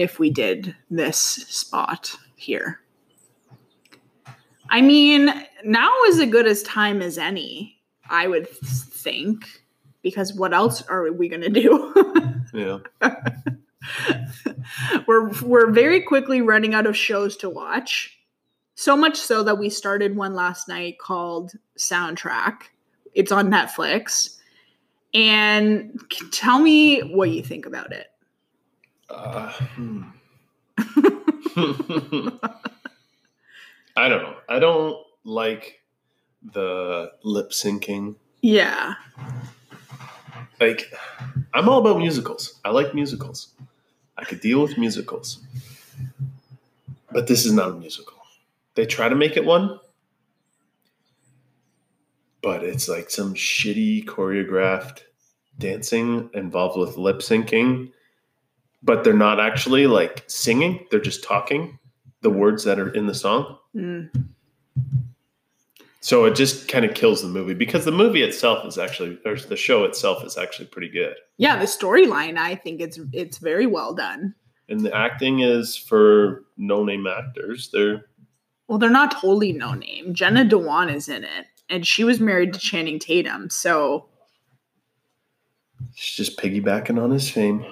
[0.01, 2.81] if we did this spot here.
[4.69, 5.33] I mean,
[5.65, 7.77] now is as good as time as any,
[8.09, 9.45] I would think,
[10.03, 11.93] because what else are we going to do?
[12.55, 12.79] yeah.
[15.07, 18.17] we're we're very quickly running out of shows to watch.
[18.77, 22.63] So much so that we started one last night called Soundtrack.
[23.13, 24.37] It's on Netflix.
[25.13, 28.07] And tell me what you think about it.
[29.11, 30.03] Uh, hmm.
[33.97, 34.37] I don't know.
[34.49, 35.81] I don't like
[36.43, 38.17] the lip syncing.
[38.41, 38.95] yeah.
[40.61, 40.93] Like,
[41.55, 42.61] I'm all about musicals.
[42.65, 43.49] I like musicals.
[44.19, 45.41] I could deal with musicals.
[47.11, 48.19] But this is not a musical.
[48.75, 49.81] They try to make it one.
[52.43, 55.01] but it's like some shitty choreographed
[55.59, 57.91] dancing involved with lip syncing,
[58.83, 61.79] but they're not actually like singing, they're just talking
[62.23, 63.59] the words that are in the song.
[63.75, 64.11] Mm.
[66.01, 69.37] So it just kind of kills the movie because the movie itself is actually, or
[69.37, 71.15] the show itself is actually pretty good.
[71.37, 74.35] Yeah, the storyline, I think it's it's very well done.
[74.69, 77.71] And the acting is for no name actors.
[77.71, 78.07] They're
[78.69, 80.15] Well, they're not totally no name.
[80.15, 83.51] Jenna Dewan is in it, and she was married to Channing Tatum.
[83.51, 84.07] So
[85.95, 87.65] she's just piggybacking on his fame.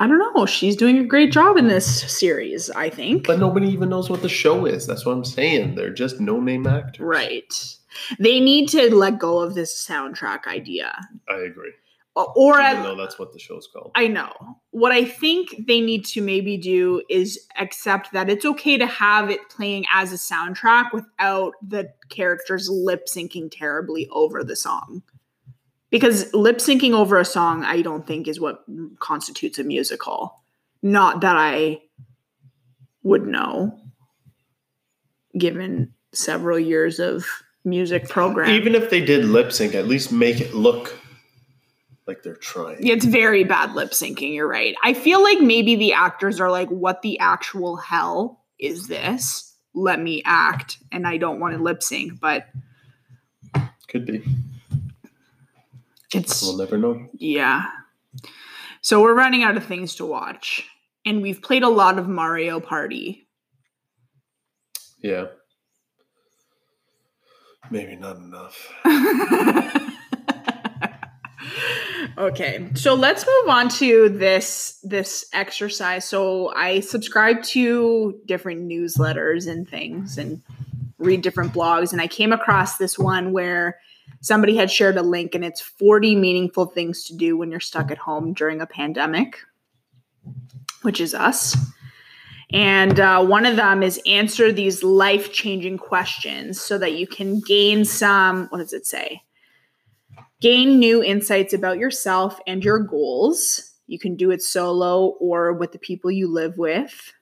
[0.00, 0.46] I don't know.
[0.46, 3.26] She's doing a great job in this series, I think.
[3.26, 4.86] But nobody even knows what the show is.
[4.86, 5.74] That's what I'm saying.
[5.74, 7.00] They're just no name actors.
[7.00, 7.74] right.
[8.20, 10.96] They need to let go of this soundtrack idea.
[11.28, 11.72] I agree.
[12.14, 13.90] Or, or Even though that's what the show's called.
[13.96, 14.32] I know.
[14.70, 19.30] What I think they need to maybe do is accept that it's okay to have
[19.30, 25.02] it playing as a soundtrack without the characters lip syncing terribly over the song.
[25.90, 28.64] Because lip syncing over a song, I don't think is what
[28.98, 30.42] constitutes a musical.
[30.82, 31.80] Not that I
[33.02, 33.78] would know,
[35.36, 37.26] given several years of
[37.64, 38.50] music program.
[38.50, 40.94] Even if they did lip sync, at least make it look
[42.06, 42.86] like they're trying.
[42.86, 44.34] It's very bad lip syncing.
[44.34, 44.74] You're right.
[44.82, 49.54] I feel like maybe the actors are like, what the actual hell is this?
[49.74, 50.78] Let me act.
[50.90, 52.48] And I don't want to lip sync, but
[53.88, 54.22] Could be.
[56.14, 57.06] It's, We'll never know.
[57.14, 57.64] yeah.
[58.80, 60.64] So we're running out of things to watch.
[61.04, 63.26] And we've played a lot of Mario Party.
[65.02, 65.26] Yeah.
[67.70, 68.72] Maybe not enough.
[72.18, 79.46] okay so let's move on to this this exercise so i subscribe to different newsletters
[79.46, 80.42] and things and
[80.98, 83.78] read different blogs and i came across this one where
[84.20, 87.90] somebody had shared a link and it's 40 meaningful things to do when you're stuck
[87.90, 89.38] at home during a pandemic
[90.82, 91.56] which is us
[92.50, 97.40] and uh, one of them is answer these life changing questions so that you can
[97.40, 99.22] gain some what does it say
[100.40, 103.72] gain new insights about yourself and your goals.
[103.86, 107.12] You can do it solo or with the people you live with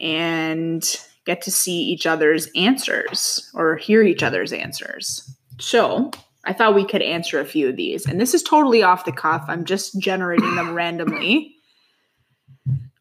[0.00, 0.84] and
[1.24, 5.36] get to see each other's answers or hear each other's answers.
[5.62, 6.10] So,
[6.44, 8.04] I thought we could answer a few of these.
[8.04, 9.44] And this is totally off the cuff.
[9.46, 11.54] I'm just generating them randomly.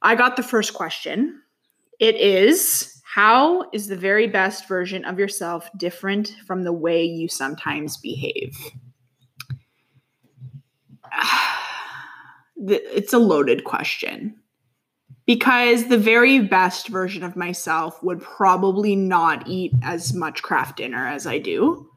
[0.04, 1.42] I got the first question.
[2.00, 7.28] It is How is the very best version of yourself different from the way you
[7.28, 8.56] sometimes behave?
[12.58, 14.36] it's a loaded question
[15.26, 21.08] because the very best version of myself would probably not eat as much Kraft Dinner
[21.08, 21.91] as I do.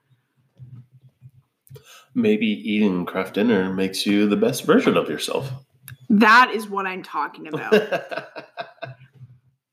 [2.14, 5.50] Maybe eating Kraft Dinner makes you the best version of yourself.
[6.08, 7.74] That is what I'm talking about.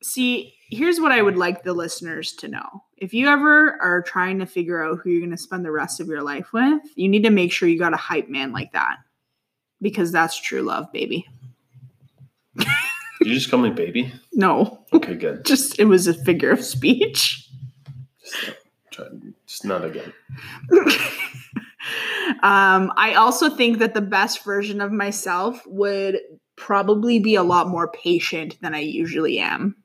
[0.02, 2.82] See, here's what I would like the listeners to know.
[2.96, 6.00] If you ever are trying to figure out who you're going to spend the rest
[6.00, 8.72] of your life with, you need to make sure you got a hype man like
[8.72, 8.96] that
[9.80, 11.26] because that's true love, baby.
[12.56, 12.64] you
[13.34, 14.12] just call me baby?
[14.32, 15.44] No, Okay, good.
[15.46, 17.48] just it was a figure of speech.
[18.24, 18.52] Just, uh,
[18.90, 19.06] try,
[19.46, 20.12] just not again.
[22.42, 26.20] um, I also think that the best version of myself would
[26.56, 29.76] probably be a lot more patient than I usually am.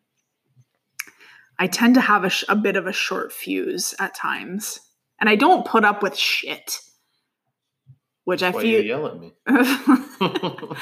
[1.60, 4.80] I tend to have a, sh- a bit of a short fuse at times,
[5.20, 6.80] and I don't put up with shit,
[8.26, 8.82] which I Why feel.
[8.82, 9.34] you yell at me?
[10.20, 10.76] well,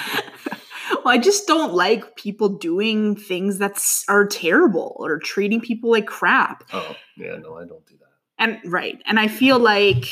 [1.06, 6.66] I just don't like people doing things that are terrible or treating people like crap.
[6.74, 8.06] oh, yeah, no, I don't do that.
[8.38, 9.02] And right.
[9.06, 10.06] And I feel like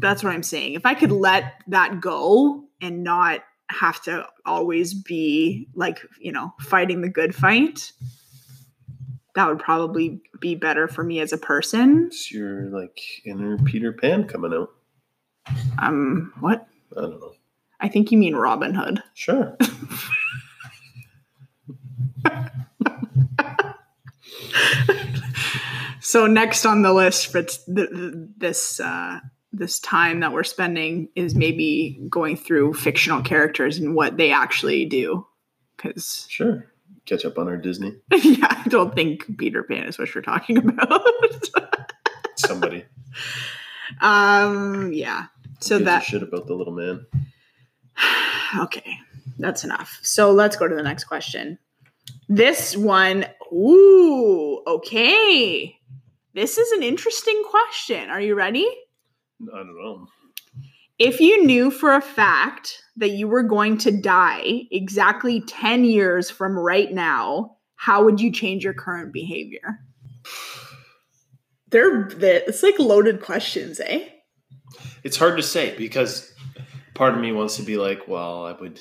[0.00, 0.74] that's what I'm saying.
[0.74, 6.52] If I could let that go and not have to always be like, you know,
[6.60, 7.92] fighting the good fight,
[9.34, 12.06] that would probably be better for me as a person.
[12.06, 14.70] It's your like inner Peter Pan coming out.
[15.78, 16.66] Um, what?
[16.96, 17.32] I don't know.
[17.80, 19.02] I think you mean Robin Hood.
[19.14, 19.56] Sure.
[26.04, 29.20] So next on the list for t- th- th- this uh,
[29.56, 34.84] this time that we're spending is maybe going through fictional characters and what they actually
[34.84, 35.26] do.
[35.76, 36.66] Because Sure.
[37.06, 37.94] Catch up on our Disney.
[38.10, 41.02] yeah, I don't think Peter Pan is what you're talking about.
[42.36, 42.84] Somebody
[44.00, 45.26] um, yeah.
[45.60, 47.06] So that shit about the little man.
[48.58, 48.98] okay,
[49.38, 49.98] that's enough.
[50.02, 51.58] So let's go to the next question.
[52.28, 55.76] This one, ooh, okay.
[56.34, 58.10] This is an interesting question.
[58.10, 58.66] Are you ready?
[59.42, 60.06] I don't know.
[60.98, 66.30] If you knew for a fact that you were going to die exactly 10 years
[66.30, 69.80] from right now, how would you change your current behavior?
[71.68, 74.08] They're, it's like loaded questions, eh?
[75.02, 76.32] It's hard to say because
[76.94, 78.78] part of me wants to be like, well, I would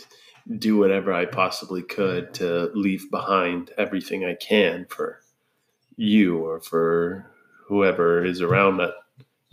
[0.60, 5.20] do whatever I possibly could to leave behind everything I can for
[5.96, 7.32] you or for
[7.68, 8.94] whoever is around that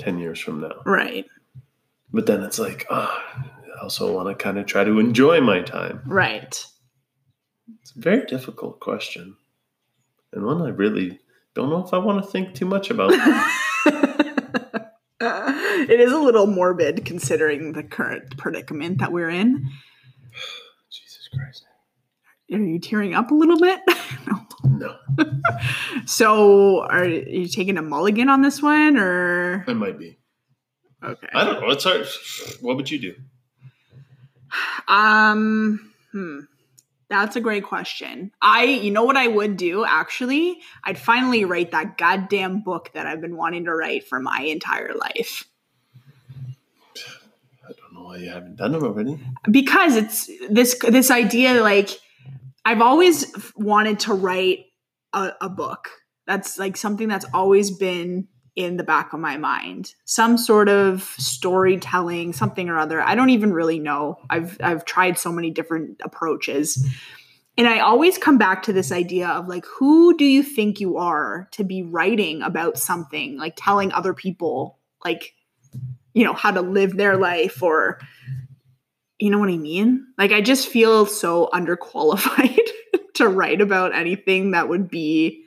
[0.01, 0.83] 10 years from now.
[0.85, 1.27] Right.
[2.13, 3.23] But then it's like, ah,
[3.79, 6.03] I also want to kind of try to enjoy my time.
[6.07, 6.65] Right.
[7.81, 9.37] It's a very difficult question.
[10.33, 11.19] And one I really
[11.55, 13.13] don't know if I want to think too much about.
[15.91, 19.69] it is a little morbid considering the current predicament that we're in.
[20.91, 21.65] Jesus Christ.
[22.53, 23.81] Are you tearing up a little bit?
[24.27, 24.47] no.
[24.63, 24.97] No,
[26.07, 30.19] So, are you taking a mulligan on this one, or it might be.
[31.03, 31.29] okay?
[31.35, 31.71] I don't know.
[31.71, 32.07] It's hard.
[32.61, 33.15] What would you do?
[34.89, 36.41] Um, hmm.
[37.09, 38.31] That's a great question.
[38.41, 40.61] I, you know what I would do actually?
[40.85, 44.95] I'd finally write that goddamn book that I've been wanting to write for my entire
[44.95, 45.45] life.
[47.69, 49.19] I don't know why you haven't done it already.
[49.51, 51.91] Because it's this this idea like
[52.65, 54.67] I've always wanted to write
[55.13, 55.89] a, a book.
[56.27, 59.95] That's like something that's always been in the back of my mind.
[60.05, 63.01] Some sort of storytelling, something or other.
[63.01, 64.19] I don't even really know.
[64.29, 66.87] I've I've tried so many different approaches.
[67.57, 70.99] And I always come back to this idea of like who do you think you
[70.99, 75.35] are to be writing about something, like telling other people like
[76.13, 78.01] you know how to live their life or
[79.21, 80.07] you know what I mean?
[80.17, 82.59] Like I just feel so underqualified
[83.15, 85.45] to write about anything that would be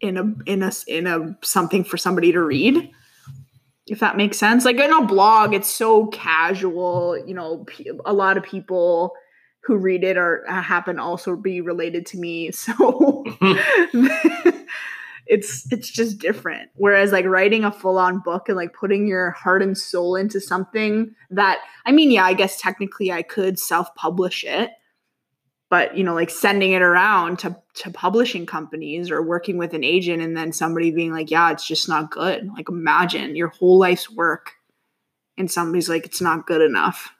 [0.00, 2.90] in a in a in a something for somebody to read.
[3.86, 4.64] If that makes sense.
[4.64, 7.66] Like in a blog, it's so casual, you know,
[8.04, 9.12] a lot of people
[9.64, 12.50] who read it are happen also be related to me.
[12.62, 13.24] So
[15.26, 16.70] it's it's just different.
[16.74, 21.14] Whereas like writing a full-on book and like putting your heart and soul into something
[21.30, 24.70] that I mean, yeah, I guess technically I could self-publish it,
[25.70, 29.84] but you know, like sending it around to to publishing companies or working with an
[29.84, 33.78] agent and then somebody being like, "Yeah, it's just not good." Like imagine your whole
[33.78, 34.52] life's work
[35.38, 37.14] and somebody's like, "It's not good enough."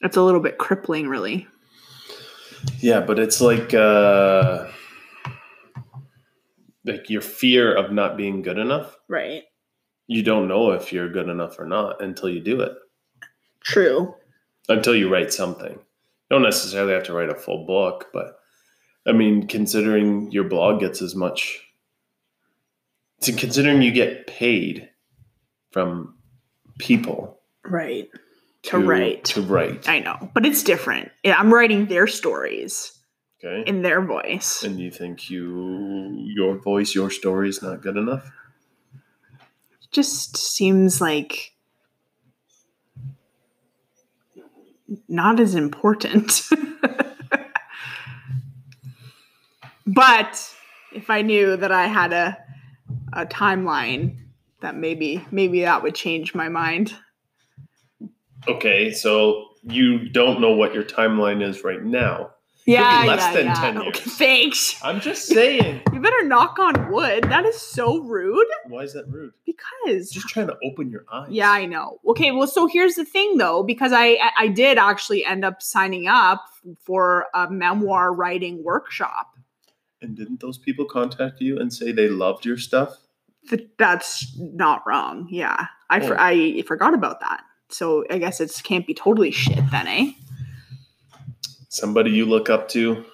[0.00, 1.48] That's a little bit crippling, really.
[2.80, 4.68] Yeah, but it's like uh
[6.86, 8.96] like your fear of not being good enough.
[9.08, 9.42] Right.
[10.06, 12.72] You don't know if you're good enough or not until you do it.
[13.60, 14.14] True.
[14.68, 15.72] Until you write something.
[15.72, 15.80] You
[16.30, 18.38] don't necessarily have to write a full book, but
[19.06, 21.62] I mean, considering your blog gets as much
[23.20, 24.90] so considering you get paid
[25.72, 26.14] from
[26.78, 28.08] people Right.
[28.64, 29.24] To write.
[29.26, 29.88] to write.
[29.88, 31.10] I know, but it's different.
[31.24, 32.95] I'm writing their stories
[33.46, 33.68] Okay.
[33.68, 34.62] in their voice.
[34.62, 38.30] And you think you your voice, your story is not good enough?
[39.82, 41.54] It just seems like
[45.08, 46.42] not as important.
[49.86, 50.54] but
[50.92, 52.36] if I knew that I had a
[53.12, 54.16] a timeline,
[54.60, 56.94] that maybe maybe that would change my mind.
[58.48, 62.30] Okay, so you don't know what your timeline is right now.
[62.66, 63.54] Yeah, less yeah, than yeah.
[63.54, 64.76] 10 Okay, thanks.
[64.82, 65.82] I'm just saying.
[65.92, 67.24] You better knock on wood.
[67.24, 68.46] That is so rude.
[68.68, 69.32] Why is that rude?
[69.46, 71.28] Because Just trying to open your eyes.
[71.30, 72.00] Yeah, I know.
[72.06, 75.62] Okay, well, so here's the thing, though, because I I- I did actually end up
[75.62, 76.44] signing up
[76.84, 79.28] for a memoir writing workshop.
[80.02, 82.98] And didn't those people contact you and say they loved your stuff?
[83.48, 85.28] Th- That's not wrong.
[85.30, 86.22] Yeah, I for, Oh.
[86.22, 87.42] I forgot about that.
[87.70, 90.10] So I guess it can't be totally shit then, eh?
[91.76, 93.04] Somebody you look up to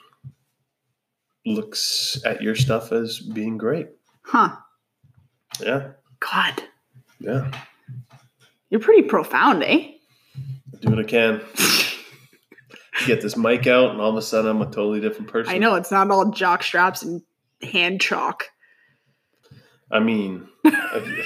[1.44, 3.88] looks at your stuff as being great.
[4.22, 4.54] Huh?
[5.60, 5.88] Yeah.
[6.20, 6.62] God,
[7.18, 7.50] Yeah.
[8.70, 9.88] you're pretty profound, eh?
[10.36, 11.40] I Do what I can.
[13.06, 15.52] Get this mic out, and all of a sudden I'm a totally different person.
[15.52, 17.20] I know it's not all jock straps and
[17.68, 18.44] hand chalk.
[19.90, 21.24] I mean, I-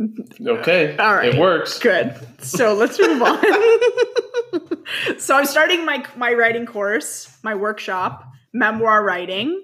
[0.00, 0.96] okay.
[0.96, 1.34] All right.
[1.34, 1.78] It works.
[1.78, 2.14] Good.
[2.42, 3.42] So let's move on.
[5.18, 9.62] so I'm starting my my writing course, my workshop, memoir writing.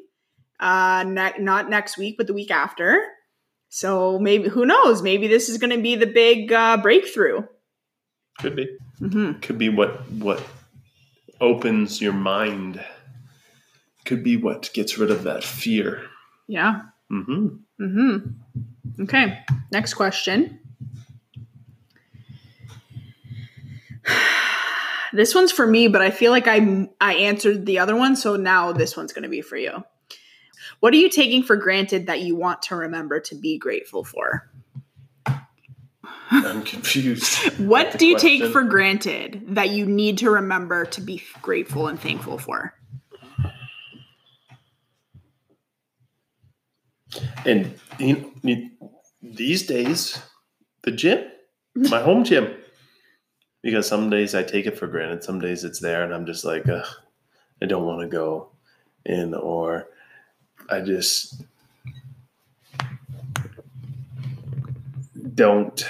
[0.59, 3.03] Uh, ne- not next week, but the week after.
[3.69, 5.03] So maybe who knows?
[5.03, 7.43] Maybe this is going to be the big uh, breakthrough.
[8.39, 8.77] Could be.
[9.01, 9.41] Mm-hmm.
[9.41, 10.43] Could be what what
[11.41, 12.85] opens your mind.
[14.05, 16.05] Could be what gets rid of that fear.
[16.49, 16.83] Yeah.
[17.11, 17.47] Mm hmm
[17.81, 18.42] Mm-hmm.
[19.01, 19.39] Okay.
[19.71, 20.59] Next question.
[25.15, 28.37] This one's for me, but I feel like I I answered the other one, so
[28.37, 29.85] now this one's going to be for you.
[30.81, 34.51] What are you taking for granted that you want to remember to be grateful for?
[36.31, 37.29] I'm confused.
[37.59, 42.01] What do you take for granted that you need to remember to be grateful and
[42.01, 42.73] thankful for?
[47.45, 48.71] And you know, you-
[49.35, 50.21] these days,
[50.83, 51.25] the gym,
[51.75, 52.55] my home gym,
[53.63, 55.25] because some days I take it for granted.
[55.25, 58.51] Some days it's there, and I'm just like, I don't want to go
[59.05, 59.89] in, or
[60.69, 61.43] I just
[65.35, 65.81] don't.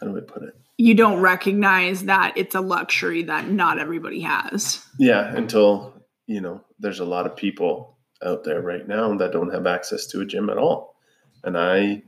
[0.00, 0.56] How do I put it?
[0.78, 4.84] You don't recognize that it's a luxury that not everybody has.
[4.98, 5.94] Yeah, until
[6.26, 7.91] you know, there's a lot of people
[8.24, 10.96] out there right now that don't have access to a gym at all,
[11.44, 12.02] and I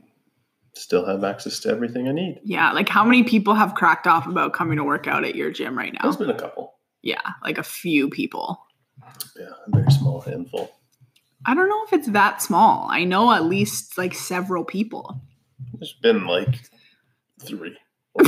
[0.73, 2.39] still have access to everything I need.
[2.43, 5.51] Yeah, like how many people have cracked off about coming to work out at your
[5.51, 5.99] gym right now?
[6.03, 6.75] There's been a couple.
[7.01, 8.65] Yeah, like a few people.
[9.37, 10.71] Yeah, a very small handful.
[11.45, 12.87] I don't know if it's that small.
[12.89, 15.21] I know at least like several people.
[15.73, 16.69] There's been like
[17.41, 17.77] three.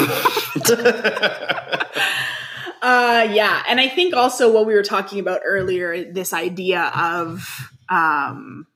[2.82, 7.72] Uh yeah, and I think also what we were talking about earlier this idea of
[7.90, 8.68] um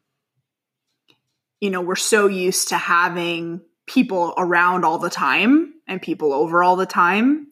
[1.59, 6.63] you know, we're so used to having people around all the time and people over
[6.63, 7.47] all the time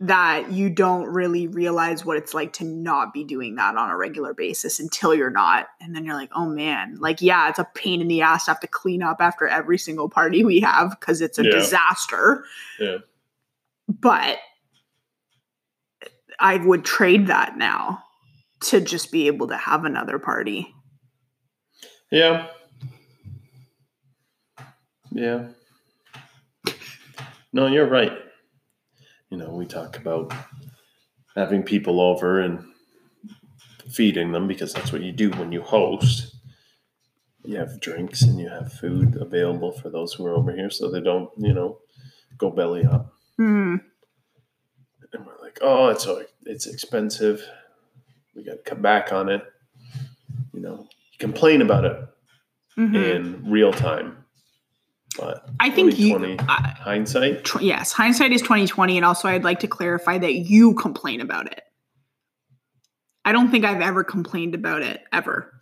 [0.00, 3.96] that you don't really realize what it's like to not be doing that on a
[3.96, 5.68] regular basis until you're not.
[5.80, 8.50] And then you're like, oh man, like, yeah, it's a pain in the ass to
[8.50, 11.50] have to clean up after every single party we have because it's a Yeah.
[11.50, 12.44] disaster.
[12.80, 12.98] yeah.
[13.88, 14.38] But
[16.40, 18.02] I would trade that now
[18.62, 20.74] to just be able to have another party.
[22.16, 22.46] Yeah.
[25.12, 25.48] Yeah.
[27.52, 28.12] No, you're right.
[29.28, 30.32] You know, we talk about
[31.34, 32.64] having people over and
[33.90, 36.34] feeding them because that's what you do when you host.
[37.44, 40.90] You have drinks and you have food available for those who are over here so
[40.90, 41.80] they don't, you know,
[42.38, 43.12] go belly up.
[43.36, 43.76] Hmm.
[45.12, 46.08] And we're like, oh, it's
[46.46, 47.46] it's expensive.
[48.34, 49.44] We got to come back on it.
[50.54, 50.88] You know,
[51.18, 51.96] complain about it
[52.78, 52.94] Mhm.
[53.14, 54.24] in real time.
[55.18, 56.08] But I think you.
[56.18, 60.18] 2020 I- hindsight, tw- yes, hindsight is twenty twenty, and also I'd like to clarify
[60.18, 61.62] that you complain about it.
[63.24, 65.52] I don't think I've ever complained about it ever.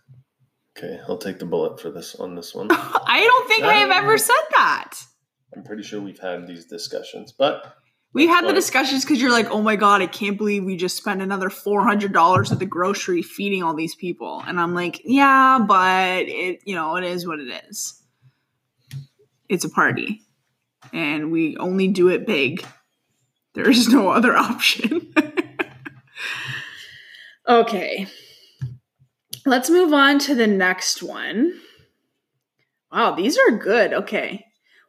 [0.77, 2.67] okay, I'll take the bullet for this on this one.
[2.71, 4.99] I don't think I have ever said that.
[5.55, 7.77] I'm pretty sure we've had these discussions, but
[8.15, 10.95] We had the discussions because you're like, oh my god, I can't believe we just
[10.95, 15.01] spent another four hundred dollars at the grocery feeding all these people, and I'm like,
[15.03, 18.01] yeah, but it, you know, it is what it is.
[19.49, 20.21] It's a party,
[20.93, 22.65] and we only do it big.
[23.53, 25.13] There is no other option.
[27.49, 28.07] okay,
[29.45, 31.59] let's move on to the next one.
[32.93, 33.91] Wow, these are good.
[33.91, 34.45] Okay.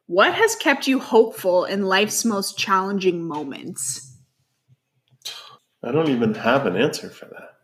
[0.07, 4.17] What has kept you hopeful in life's most challenging moments?
[5.83, 7.57] I don't even have an answer for that.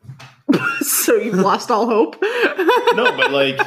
[0.86, 2.22] so you've lost all hope?
[2.96, 3.60] No, but like,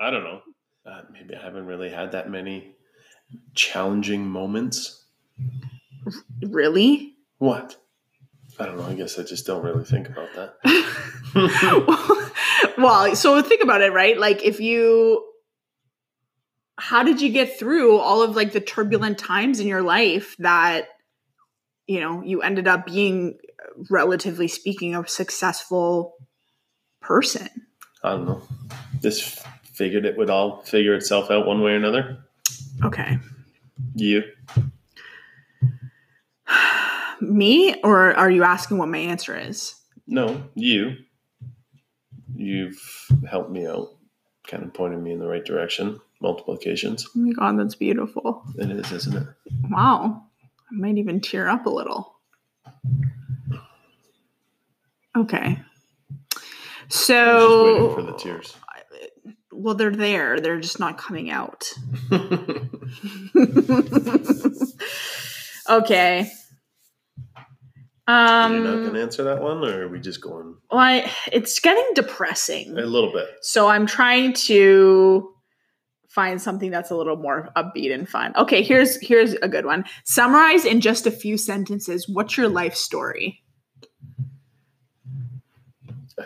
[0.00, 0.40] I don't know.
[0.86, 2.74] Uh, maybe I haven't really had that many
[3.54, 5.04] challenging moments.
[6.40, 7.14] really?
[7.36, 7.76] What?
[8.58, 8.86] I don't know.
[8.86, 10.54] I guess I just don't really think about that.
[12.78, 14.18] well, so think about it, right?
[14.18, 15.31] Like if you
[16.78, 20.88] how did you get through all of like the turbulent times in your life that
[21.86, 26.14] you know, you ended up being uh, relatively speaking a successful
[27.00, 27.48] person?
[28.02, 28.42] I don't know.
[29.00, 32.18] Just figured it would all figure itself out one way or another.
[32.84, 33.18] Okay.
[33.94, 34.22] You?
[37.20, 39.74] Me or are you asking what my answer is?
[40.06, 40.96] No, you.
[42.34, 43.90] You've helped me out,
[44.48, 47.06] kind of pointed me in the right direction multiple occasions.
[47.14, 48.44] Oh my god, that's beautiful.
[48.56, 49.26] It is, isn't it?
[49.68, 50.22] Wow.
[50.70, 52.14] I might even tear up a little.
[55.16, 55.58] Okay.
[55.58, 55.58] I'm
[56.88, 58.56] just So waiting for the tears.
[59.52, 60.40] Well, they're there.
[60.40, 61.70] They're just not coming out.
[65.70, 66.30] okay.
[68.08, 71.10] You're not going Um to answer that one, or are we just going well, I,
[71.30, 72.76] it's getting depressing.
[72.78, 73.28] a little bit?
[73.42, 75.31] So I'm trying to
[76.12, 78.32] find something that's a little more upbeat and fun.
[78.36, 79.84] Okay, here's here's a good one.
[80.04, 83.42] Summarize in just a few sentences what's your life story?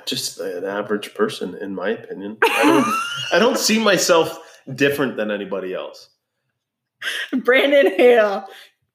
[0.05, 2.37] Just an average person, in my opinion.
[2.43, 2.87] I don't,
[3.33, 4.39] I don't see myself
[4.75, 6.11] different than anybody else.
[7.33, 8.45] Brandon Hale,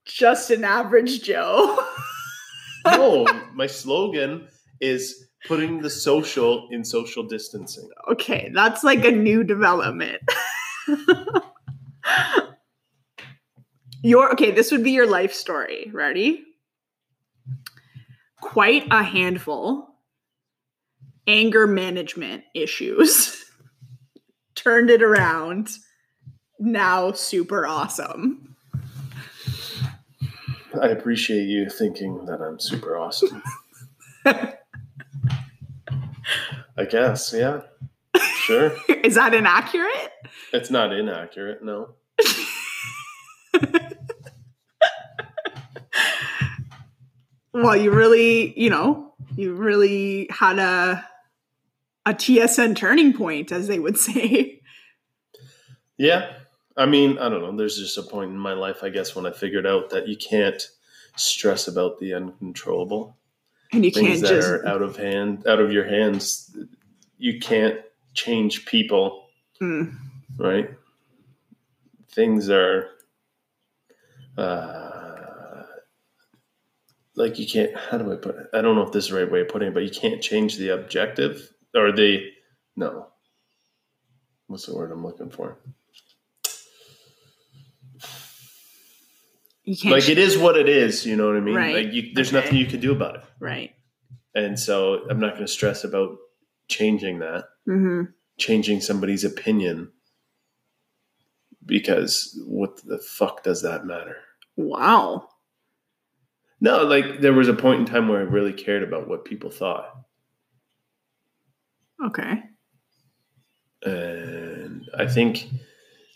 [0.05, 1.77] just an average Joe.
[2.85, 4.47] No, my slogan
[4.79, 7.89] is putting the social in social distancing.
[8.11, 10.21] okay, that's like a new development.
[14.03, 15.89] your okay, this would be your life story.
[15.93, 16.43] Ready?
[18.41, 19.87] Quite a handful.
[21.27, 23.45] Anger management issues.
[24.55, 25.69] Turned it around.
[26.59, 28.55] Now super awesome.
[30.79, 33.43] I appreciate you thinking that I'm super awesome.
[34.25, 34.55] I
[36.89, 37.61] guess, yeah.
[38.41, 38.73] Sure.
[39.03, 40.11] Is that inaccurate?
[40.53, 41.95] It's not inaccurate, no.
[47.53, 51.05] well, you really, you know, you really had a
[52.05, 54.61] a TSN turning point, as they would say.
[55.97, 56.33] Yeah.
[56.77, 57.55] I mean, I don't know.
[57.55, 60.15] There's just a point in my life, I guess, when I figured out that you
[60.15, 60.61] can't
[61.15, 63.17] stress about the uncontrollable.
[63.73, 66.57] And you Things can't that just are out of hand, out of your hands.
[67.17, 67.79] You can't
[68.13, 69.27] change people,
[69.61, 69.95] Mm,
[70.37, 70.69] right?
[72.13, 72.87] Things are
[74.37, 75.63] uh
[77.15, 78.47] like you can't how do I put it?
[78.53, 80.21] I don't know if this is the right way of putting it, but you can't
[80.21, 82.29] change the objective or the
[82.75, 83.07] no.
[84.47, 85.57] What's the word I'm looking for?
[89.63, 89.93] you can't.
[89.93, 91.85] like it is what it is you know what i mean Right.
[91.85, 92.37] like you, there's Okay.
[92.43, 93.71] nothing you can do about it right.
[94.33, 96.17] and so i'm not going to stress about
[96.67, 98.03] changing that hmm
[98.37, 99.91] changing somebody's opinion
[101.65, 104.17] because what the fuck does that matter
[104.57, 105.29] Wow.
[106.59, 109.49] no like there was a point in time where i really cared about what people
[109.51, 109.95] thought
[112.03, 112.41] Okay.
[113.83, 115.47] and i think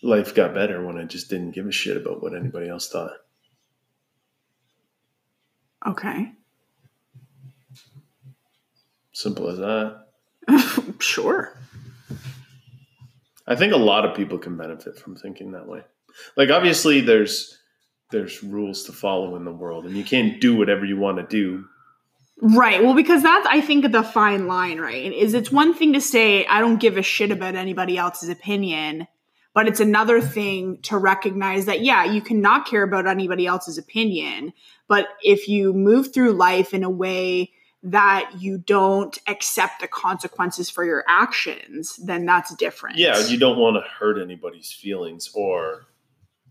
[0.01, 3.11] life got better when i just didn't give a shit about what anybody else thought
[5.85, 6.31] Okay.
[9.13, 10.04] simple as that
[10.99, 11.57] sure.
[13.47, 15.81] I think a lot of people can benefit from thinking that way.
[16.35, 17.57] Like obviously there's
[18.11, 21.23] there's rules to follow in the world and you can't do whatever you want to
[21.23, 21.65] do.
[22.41, 22.83] Right.
[22.83, 25.11] Well, because that's I think the fine line, right?
[25.13, 29.07] Is it's one thing to say I don't give a shit about anybody else's opinion,
[29.53, 34.53] but it's another thing to recognize that yeah, you cannot care about anybody else's opinion,
[34.87, 37.51] but if you move through life in a way
[37.85, 42.97] that you don't accept the consequences for your actions, then that's different.
[42.97, 45.85] Yeah, you don't want to hurt anybody's feelings or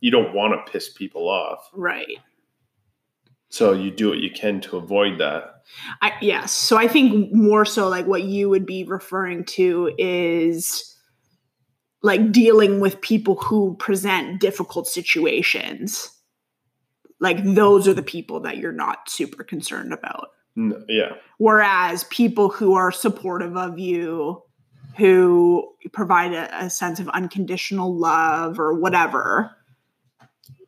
[0.00, 1.68] you don't want to piss people off.
[1.72, 2.18] right.
[3.48, 5.62] So you do what you can to avoid that.
[6.02, 6.52] I, yes.
[6.52, 10.96] So I think more so like what you would be referring to is
[12.02, 16.10] like dealing with people who present difficult situations.
[17.20, 20.30] Like those are the people that you're not super concerned about.
[20.56, 21.14] Yeah.
[21.38, 24.42] Whereas people who are supportive of you,
[24.96, 29.50] who provide a, a sense of unconditional love or whatever,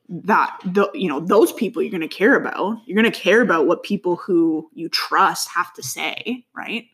[0.09, 2.79] that the, you know those people you're going to care about.
[2.87, 6.85] You're going to care about what people who you trust have to say, right?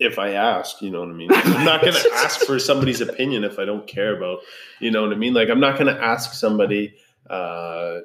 [0.00, 1.30] If I ask, you know what I mean?
[1.32, 4.40] I'm not going to ask for somebody's opinion if I don't care about,
[4.80, 5.34] you know what I mean?
[5.34, 6.94] Like I'm not going to ask somebody
[7.30, 8.00] uh,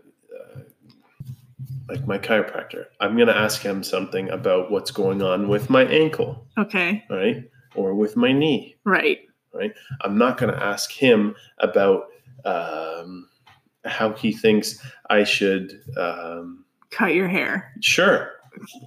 [1.89, 2.85] like my chiropractor.
[2.99, 7.43] I'm going to ask him something about what's going on with my ankle, Okay, right?
[7.75, 8.75] Or with my knee.
[8.83, 9.19] right.
[9.51, 9.73] Right.
[10.01, 12.03] I'm not going to ask him about
[12.45, 13.27] um,
[13.83, 14.79] how he thinks
[15.09, 15.81] I should.
[15.97, 17.73] Um, Cut your hair.
[17.81, 18.29] sure,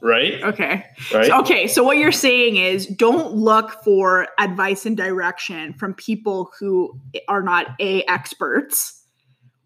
[0.02, 0.84] right, Okay.
[1.12, 1.26] right.
[1.26, 1.66] So- okay.
[1.66, 6.96] So what you're saying is don't look for advice and direction from people who
[7.28, 9.01] are not A, experts,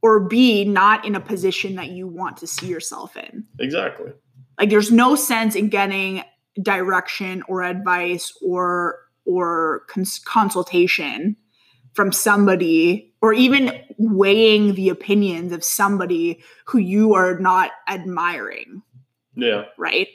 [0.07, 3.45] or B, not in a position that you want to see yourself in.
[3.59, 4.13] Exactly.
[4.57, 6.23] Like there's no sense in getting
[6.63, 11.37] direction or advice or or cons- consultation
[11.93, 18.83] from somebody or even weighing the opinions of somebody who you are not admiring,
[19.35, 19.65] Yeah.
[19.77, 20.07] right?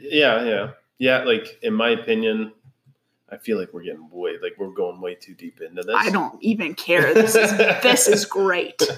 [0.00, 1.24] Yeah, yeah, yeah.
[1.24, 2.52] Like in my opinion,
[3.28, 5.94] I feel like we're getting way like we're going way too deep into this.
[5.96, 7.12] I don't even care.
[7.12, 7.50] This is
[7.82, 8.80] this is great.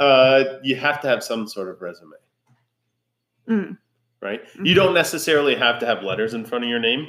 [0.00, 2.12] Uh, you have to have some sort of resume,
[3.48, 3.76] Mm.
[4.22, 4.40] right?
[4.62, 7.06] You don't necessarily have to have letters in front of your name.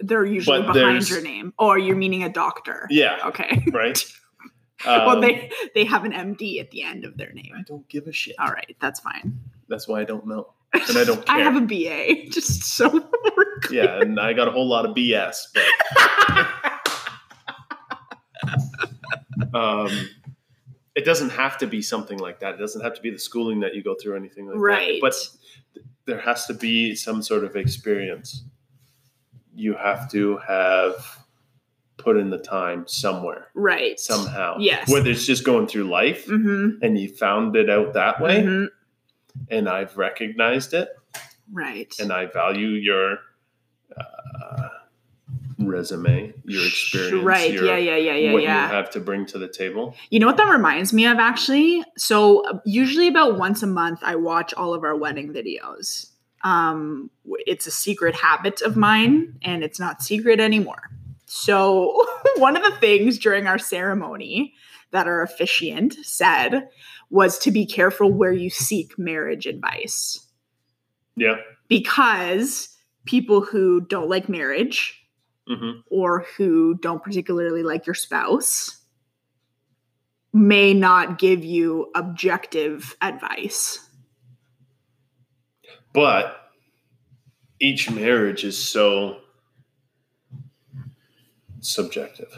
[0.00, 1.52] They're usually behind your name.
[1.58, 2.86] Or you're meaning a doctor.
[2.90, 3.64] Yeah, Okay.
[3.72, 4.02] right.
[4.86, 7.52] well, Um, they they have an MD at the end of their name.
[7.56, 8.36] I don't give a shit.
[8.38, 9.36] All right, that's fine.
[9.68, 11.36] That's why I don't know, and I don't care.
[11.36, 12.30] I have a BA.
[12.30, 13.10] Just so
[13.70, 15.64] Yeah, and I got a whole lot of BS, but
[19.54, 19.90] um,
[20.98, 22.54] it doesn't have to be something like that.
[22.54, 24.60] It doesn't have to be the schooling that you go through or anything like that.
[24.60, 25.00] Right.
[25.00, 25.00] that.
[25.00, 28.42] But there has to be some sort of experience.
[29.54, 30.94] You have to have
[31.98, 33.98] put in the time somewhere, right.
[33.98, 34.56] somehow.
[34.58, 34.90] Yes.
[34.90, 36.82] Whether it's just going through life Mm-hmm.
[36.84, 38.68] and you found it out that way, Mhm.
[39.50, 40.88] and I've recognized it,
[41.52, 41.92] Right.
[42.00, 43.18] and I value your
[43.96, 44.04] uh,
[45.68, 47.52] resume, your experience, Right.
[47.52, 47.76] your, yeah.
[47.76, 47.96] Yeah.
[47.96, 48.14] Yeah.
[48.14, 48.32] Yeah.
[48.32, 48.68] what yeah.
[48.68, 49.94] you have to bring to the table.
[50.10, 51.84] You know what that reminds me of actually?
[51.96, 56.10] So usually about once a month I watch all of our wedding videos.
[56.44, 57.10] Um
[57.46, 60.90] it's a secret habit of mine and it's not secret anymore.
[61.26, 62.04] So
[62.36, 64.54] one of the things during our ceremony
[64.90, 66.68] that our officiant said
[67.10, 70.26] was to be careful where you seek marriage advice
[71.16, 71.36] Yeah.
[71.68, 72.68] because
[73.04, 74.97] people who don't like marriage
[75.48, 78.78] hmm or who don't particularly like your spouse
[80.32, 83.88] may not give you objective advice.
[85.94, 86.36] But
[87.60, 89.18] each marriage is so
[91.60, 92.32] subjective,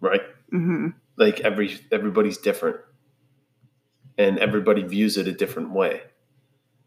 [0.00, 0.22] right?
[0.50, 2.78] hmm Like every everybody's different,
[4.18, 6.02] and everybody views it a different way.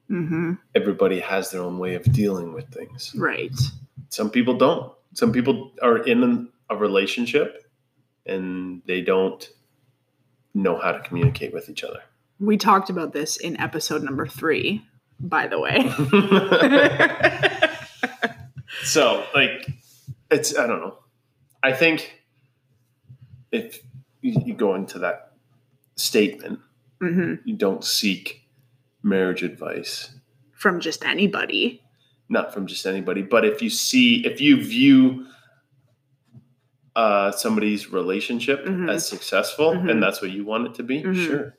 [0.09, 3.13] hmm Everybody has their own way of dealing with things.
[3.15, 3.55] Right.
[4.09, 4.93] Some people don't.
[5.13, 7.65] Some people are in a relationship
[8.25, 9.49] and they don't
[10.53, 12.01] know how to communicate with each other.
[12.39, 14.85] We talked about this in episode number three,
[15.19, 15.89] by the way.
[18.83, 19.69] so, like,
[20.31, 20.97] it's, I don't know.
[21.61, 22.21] I think
[23.51, 23.81] if
[24.21, 25.33] you go into that
[25.95, 26.59] statement,
[27.01, 28.47] hmm you don't seek
[29.03, 30.11] marriage advice,
[30.53, 31.81] From just anybody.
[32.29, 35.25] Not from just anybody, but if you see, if you view
[36.95, 38.89] uh, somebody's relationship Mhm.
[38.89, 39.89] as successful Mhm.
[39.89, 41.25] and that's what you want it to be, Mhm.
[41.25, 41.55] sure.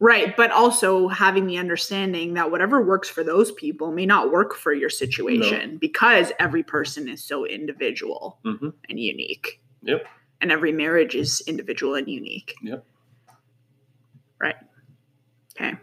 [0.00, 0.34] Right.
[0.36, 4.72] But also having the understanding that whatever works for those people may not work for
[4.72, 8.72] your situation because every person is so individual Mhm.
[8.88, 9.60] and unique.
[9.82, 10.06] Yep.
[10.40, 12.54] And every marriage is individual and unique.
[12.62, 12.86] Yep.
[14.40, 14.56] Right.
[15.56, 15.76] Okay.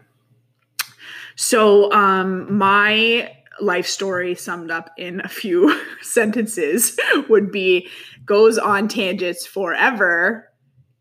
[1.36, 3.30] So um my
[3.60, 6.98] life story summed up in a few sentences
[7.28, 7.88] would be
[8.24, 10.50] goes on tangents forever,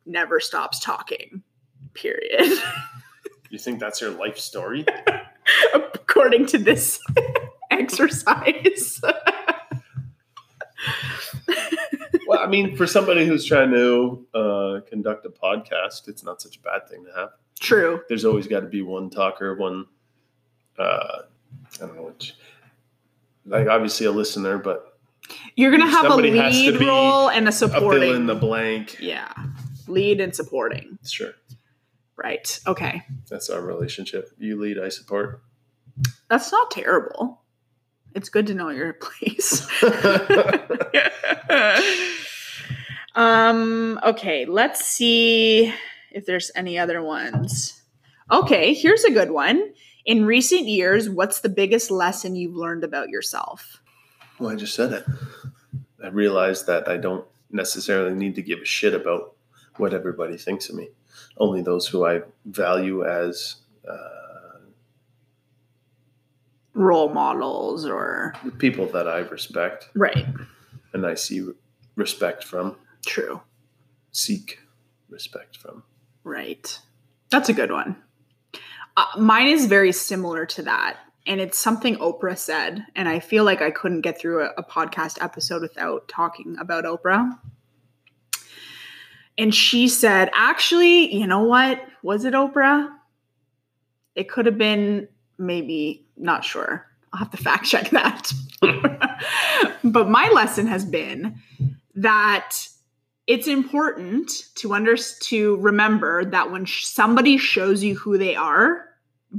[0.05, 1.43] never stops talking.
[1.93, 2.59] Period.
[3.51, 4.85] You think that's your life story?
[5.73, 6.99] According to this
[7.71, 8.99] exercise.
[12.27, 16.57] well, I mean, for somebody who's trying to uh, conduct a podcast, it's not such
[16.57, 17.29] a bad thing to have.
[17.59, 18.01] True.
[18.09, 19.85] There's always got to be one talker, one,
[20.77, 21.19] uh,
[21.81, 22.33] I don't know which,
[23.45, 24.97] like obviously a listener, but
[25.55, 28.35] You're gonna have a Somebody has to lead role and a a fill in the
[28.35, 28.97] blank.
[28.99, 29.31] yeah.
[29.87, 30.97] Lead and supporting.
[31.05, 31.33] Sure.
[32.15, 32.59] Right.
[32.65, 33.03] Okay.
[33.29, 34.31] That's our relationship.
[34.39, 35.41] You lead, I support.
[36.29, 37.41] That's not terrible.
[38.15, 39.67] It's good to know your place.
[43.15, 45.73] um, okay, let's see
[46.11, 47.81] if there's any other ones.
[48.31, 49.73] Okay, here's a good one.
[50.05, 53.81] In recent years, what's the biggest lesson you've learned about yourself?
[54.39, 55.05] Well, I just said it.
[56.03, 59.35] I realized that I don't necessarily need to give a shit about
[59.77, 60.89] what everybody thinks of me.
[61.37, 63.55] Only those who I value as
[63.89, 64.59] uh,
[66.75, 70.25] Role models or people that I respect right.
[70.91, 71.47] and I see
[71.95, 72.75] respect from,
[73.05, 73.41] True.
[74.11, 74.59] seek
[75.09, 75.83] respect from.
[76.25, 76.77] Right.
[77.29, 77.95] That's a good one.
[78.97, 80.97] Uh, mine is very similar to that.
[81.27, 82.85] And it's something Oprah said.
[82.95, 86.85] And I feel like I couldn't get through a, a podcast episode without talking about
[86.85, 87.37] Oprah.
[89.37, 91.83] And she said, actually, you know what?
[92.03, 92.89] Was it Oprah?
[94.15, 96.85] It could have been maybe, not sure.
[97.11, 98.31] I'll have to fact check that.
[99.83, 101.41] but my lesson has been
[101.95, 102.67] that
[103.27, 108.89] it's important to under to remember that when sh- somebody shows you who they are,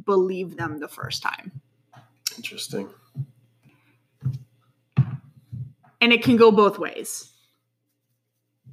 [0.05, 1.53] believe them the first time.
[2.37, 2.89] Interesting.
[6.01, 7.33] And it can go both ways.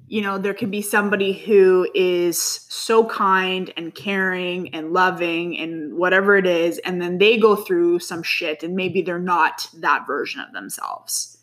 [0.08, 5.96] You know, there can be somebody who is so kind and caring and loving and
[5.96, 10.06] whatever it is, and then they go through some shit and maybe they're not that
[10.06, 11.38] version of themselves.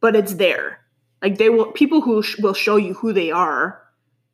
[0.00, 0.85] But it's there.
[1.22, 3.82] Like they will, people who sh- will show you who they are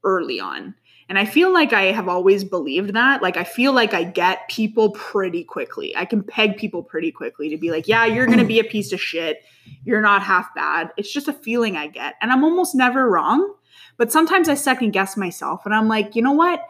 [0.05, 0.75] early on.
[1.09, 3.21] And I feel like I have always believed that.
[3.21, 5.95] Like, I feel like I get people pretty quickly.
[5.95, 8.65] I can peg people pretty quickly to be like, yeah, you're going to be a
[8.65, 9.45] piece of shit.
[9.85, 10.91] You're not half bad.
[10.97, 12.15] It's just a feeling I get.
[12.23, 13.55] And I'm almost never wrong.
[13.99, 16.67] But sometimes I second guess myself and I'm like, you know what?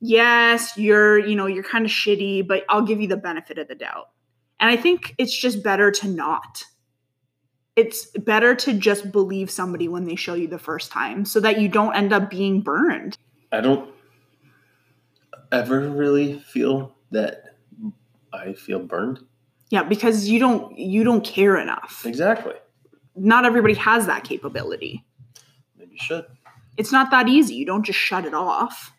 [0.00, 3.68] Yes, you're, you know, you're kind of shitty, but I'll give you the benefit of
[3.68, 4.08] the doubt.
[4.60, 6.64] And I think it's just better to not.
[7.76, 11.60] It's better to just believe somebody when they show you the first time so that
[11.60, 13.18] you don't end up being burned.
[13.50, 13.90] I don't
[15.50, 17.56] ever really feel that
[18.32, 19.20] I feel burned.
[19.70, 22.04] Yeah, because you don't you don't care enough.
[22.06, 22.54] Exactly.
[23.16, 25.04] Not everybody has that capability.
[25.78, 26.26] Maybe you should.
[26.76, 27.54] It's not that easy.
[27.54, 28.92] You don't just shut it off.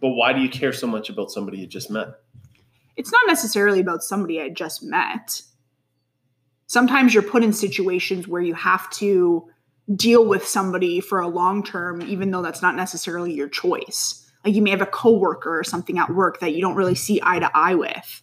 [0.00, 2.08] But why do you care so much about somebody you just met?
[2.96, 5.42] It's not necessarily about somebody I just met.
[6.72, 9.46] Sometimes you're put in situations where you have to
[9.94, 14.26] deal with somebody for a long term, even though that's not necessarily your choice.
[14.42, 17.20] Like you may have a coworker or something at work that you don't really see
[17.22, 18.22] eye to eye with,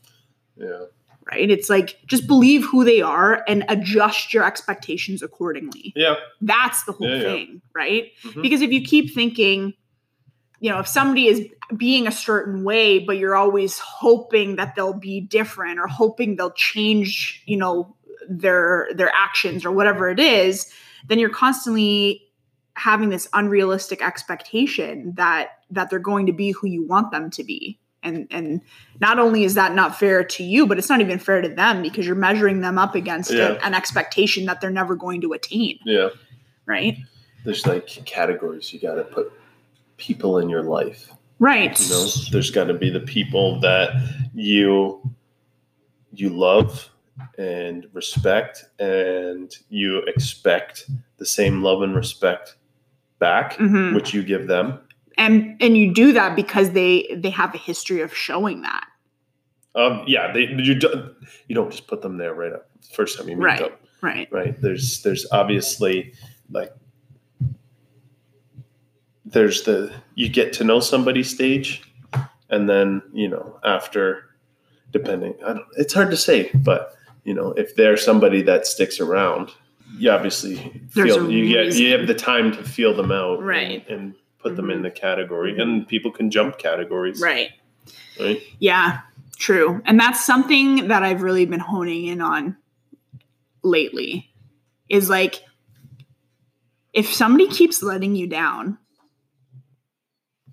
[0.58, 0.86] Yeah.
[1.32, 1.48] right?
[1.52, 5.94] It's like just believe who they are and adjust your expectations accordingly.
[5.96, 6.16] Yeah.
[6.42, 7.22] That's the whole Yeah, yeah.
[7.22, 8.06] thing, right?
[8.24, 8.42] Mhm.
[8.42, 9.76] Because if you keep thinking,
[10.60, 11.48] you know, if somebody is
[11.78, 16.50] being a certain way, but you're always hoping that they'll be different or hoping they'll
[16.50, 17.96] change, you know,
[18.30, 20.72] their their actions or whatever it is,
[21.08, 22.24] then you're constantly
[22.76, 27.44] having this unrealistic expectation that that they're going to be who you want them to
[27.44, 27.78] be.
[28.02, 28.62] And and
[29.02, 31.82] not only is that not fair to you, but it's not even fair to them
[31.82, 35.80] because you're measuring them up against a- an expectation that they're never going to attain,
[35.84, 36.10] Yeah.
[36.66, 36.98] right?
[37.44, 39.34] There's like categories you got to put
[39.98, 41.12] people in your life.
[41.40, 41.78] Right.
[41.80, 43.92] You know, there's got to be the people that
[44.34, 45.02] you
[46.14, 46.90] you love
[47.38, 52.56] and respect, and you expect the same love and respect
[53.20, 53.94] back, Mhm.
[53.96, 54.80] which you give them.
[55.18, 58.86] and and you do that because they they have a history of showing that
[59.76, 61.14] Um, yeah, they, you don't
[61.50, 63.60] you don't just put them there right up first time you meet Right.
[63.60, 63.72] them.
[64.02, 66.14] right right there's there's obviously
[66.50, 66.72] like
[69.26, 71.82] there's the you get to know somebody stage
[72.50, 74.24] and then you know after
[74.92, 79.00] depending I don't, it's hard to say but you know if they're somebody that sticks
[79.00, 79.52] around
[79.98, 80.56] you obviously
[80.94, 83.86] There's feel you get you have the time to feel them out Right.
[83.90, 84.74] and, and put them Mhm.
[84.76, 85.60] in the category.
[85.60, 87.20] And people can jump categories.
[87.22, 87.50] Right.
[88.20, 88.42] Right?
[88.60, 89.00] Yeah
[89.38, 89.82] true.
[89.86, 92.56] And that's something that i've really been honing in on
[93.64, 94.30] lately
[94.90, 95.44] is like
[96.94, 98.78] if somebody keeps letting you down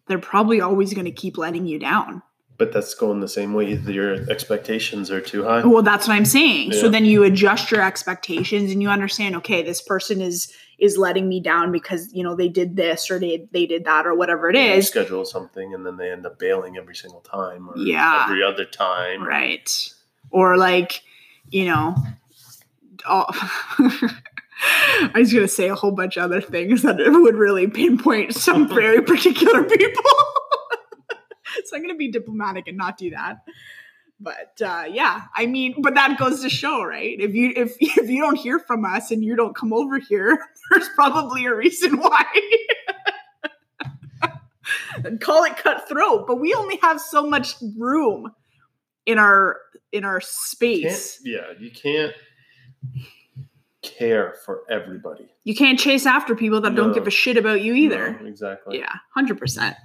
[0.06, 2.22] they're probably always going to keep letting you down
[2.58, 5.64] but that's going the same way your expectations are too high.
[5.64, 6.72] Well that's what i'm saying.
[6.72, 11.26] So then you adjust your expectations and you understand okay this person is is letting
[11.28, 14.48] me down because you know they did this or they they did that or whatever
[14.50, 14.88] it is.
[14.88, 18.24] schedule something and then they end up bailing every single time or Yeah.
[18.26, 19.22] every other time.
[19.26, 19.68] right.
[20.30, 21.02] Or like
[21.50, 21.94] you know
[23.06, 23.26] all,
[24.58, 28.34] i was going to say a whole bunch of other things that would really pinpoint
[28.34, 30.02] some very particular people
[31.64, 33.38] so i'm going to be diplomatic and not do that.
[34.18, 37.20] But uh, yeah i mean but that goes to show right?
[37.20, 40.38] If you if, if you don't hear from us and you don't come over here
[40.70, 42.24] there's probably a reason why.
[45.04, 48.32] And call it cutthroat but we only have so much room
[49.04, 49.58] in our
[49.92, 51.20] in our space.
[51.24, 52.12] yeah, you can't
[53.82, 55.28] care for everybody.
[55.44, 58.18] You can't chase after people that don't give a shit about you either.
[58.20, 58.78] No, exactly.
[58.78, 59.76] yeah 100%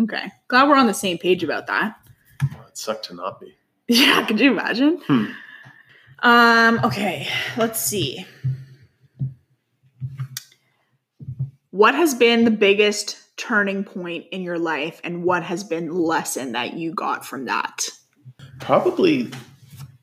[0.00, 0.30] okay.
[0.48, 1.96] Glad we're on the same page about that.
[2.42, 3.56] Oh, it sucked to not be.
[3.88, 5.00] yeah could you imagine?
[5.06, 5.26] Hmm.
[6.20, 8.26] um okay let's see.
[11.70, 16.52] What has been the biggest turning point in your life and what has been lesson
[16.52, 17.88] that you got from that?
[18.58, 19.30] Probably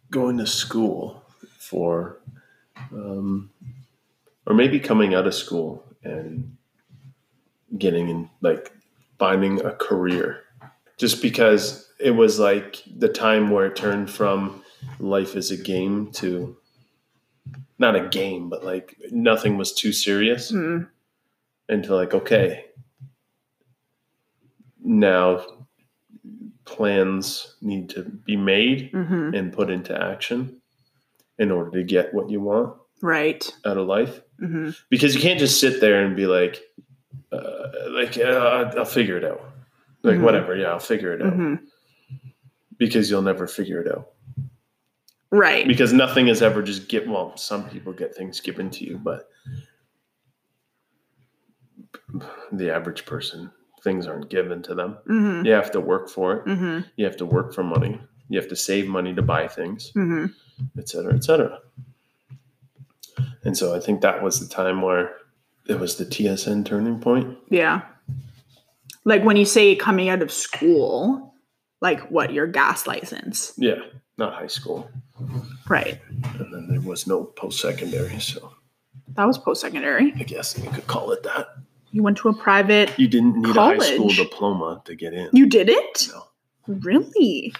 [0.09, 1.21] going to school
[1.59, 2.17] for,
[2.91, 3.51] um,
[4.45, 6.55] or maybe coming out of school and
[7.77, 8.71] getting in, like,
[9.20, 10.41] finding a career.
[10.97, 14.63] Just because it was like the time where it turned from
[14.99, 16.55] life as a game to
[17.78, 20.49] not a game, but like nothing was too serious.
[20.51, 20.84] Hmm.
[21.68, 22.66] into like okay
[24.84, 25.43] now
[26.66, 30.61] plans need to be made hmm and put into action
[31.39, 35.39] in order to get what you want right out of life hmm because you can't
[35.39, 36.61] just sit there and be like
[37.32, 39.41] uh, like uh, i'll figure it out
[40.03, 40.21] like Mhm.
[40.21, 41.55] whatever yeah i'll figure it out hmm
[42.78, 44.09] because you'll never figure it out
[45.32, 48.97] right because nothing is ever just get well some people get things given to you
[48.97, 49.30] but
[52.51, 53.51] the average person
[53.84, 54.97] things aren't given to them.
[55.07, 55.45] Mm-hmm.
[55.45, 56.45] You have to work for it.
[56.45, 56.88] Mm-hmm.
[56.95, 58.01] You have to work for money.
[58.30, 60.26] You have to save money to buy things, Mm-hmm.
[60.80, 61.59] et cetera, et.
[63.43, 65.15] And so I think that was the time where
[65.68, 67.38] it was the TSN turning point.
[67.49, 67.82] Yeah.
[69.03, 71.34] Like when you say coming out of school,
[71.82, 73.76] like what your gas license, Yeah,
[74.18, 74.89] not high school.
[75.70, 75.99] right?
[76.39, 78.20] And then there was no post secondary.
[78.20, 78.51] So
[79.16, 80.13] That was post secondary.
[80.18, 81.47] I guess you could call it that.
[81.91, 82.91] You went to a private.
[82.97, 85.30] You didn't need a high school diploma to get in.
[85.32, 86.09] You did it?
[86.11, 86.24] No.
[86.68, 87.53] Really?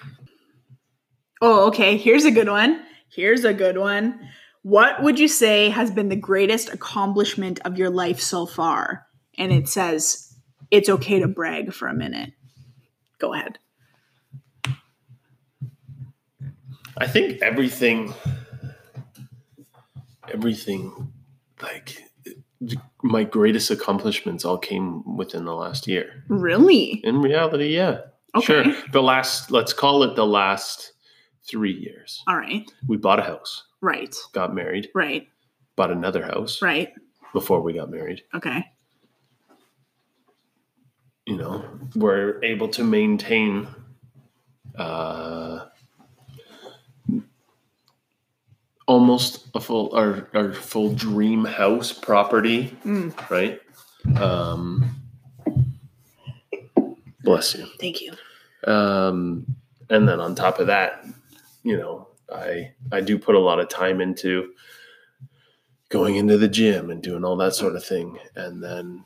[1.42, 1.96] Oh, okay.
[1.98, 2.82] Here's a good one.
[3.10, 4.20] Here's a good one.
[4.66, 9.06] What would you say has been the greatest accomplishment of your life so far?
[9.38, 10.34] And it says
[10.72, 12.32] it's okay to brag for a minute.
[13.20, 13.60] Go ahead.
[16.98, 18.16] I think everything,
[20.34, 21.14] everything,
[21.62, 22.02] like
[23.04, 26.24] my greatest accomplishments all came within the last year.
[26.28, 27.02] Really?
[27.04, 28.00] In reality, yeah.
[28.36, 28.64] Okay.
[28.64, 28.64] Sure.
[28.92, 30.94] The last, let's call it the last
[31.48, 32.24] three years.
[32.28, 32.64] All right.
[32.88, 34.16] We bought a house, Right.
[34.34, 35.28] got married, Right.
[35.76, 36.92] bought another house Right.
[37.34, 38.24] before we got married.
[38.34, 38.66] Okay.
[41.28, 41.64] You know,
[41.96, 43.68] we're able to maintain
[44.76, 45.66] uh,
[48.88, 53.60] almost a full our, our full dream house property, Mm, right?
[54.20, 54.86] Um,
[57.24, 57.66] bless you.
[57.80, 58.14] thank you.
[58.72, 59.46] um,
[59.90, 61.06] and then on top of that
[61.64, 64.52] you know i i do put a lot of time into
[65.90, 69.04] going into the gym and doing all that sort of thing and then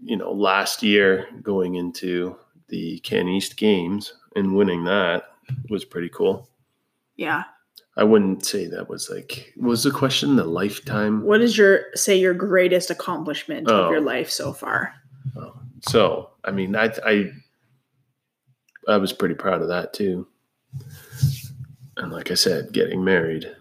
[0.00, 2.36] you know last year going into
[2.68, 5.24] the can east games and winning that
[5.70, 6.48] was pretty cool
[7.16, 7.44] Yeah.
[7.96, 12.16] i wouldn't say that was like was the question the lifetime What is your say
[12.18, 13.90] your greatest accomplishment of Oh.
[13.90, 14.94] your life so far?
[15.36, 15.54] Oh.
[15.88, 17.30] So, I mean, I, I,
[18.88, 20.26] I was pretty proud of that too.
[21.98, 23.54] And like I said, getting married,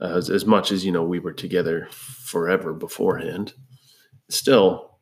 [0.00, 3.52] uh, as, as much as you know, we were together forever beforehand.
[4.30, 4.98] Still,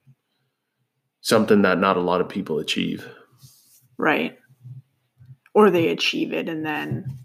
[1.20, 3.08] something that not a lot of people achieve.
[3.96, 4.36] Right.
[5.54, 7.18] Or they achieve it and then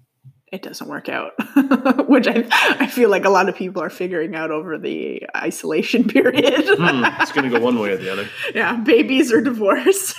[0.51, 1.32] it doesn't work out,
[2.07, 6.03] which I, I feel like a lot of people are figuring out over the isolation
[6.07, 6.65] period.
[6.67, 8.30] Hmm, it's going to go one way or the other.
[8.55, 10.13] yeah, babies or divorce.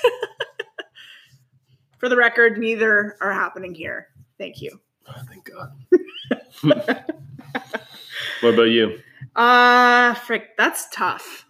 [1.99, 4.09] For the record, neither are happening here.
[4.39, 4.81] Thank you.
[5.09, 5.73] Oh, thank God.
[8.41, 8.99] what about you?
[9.35, 11.47] Uh, frick, that's tough.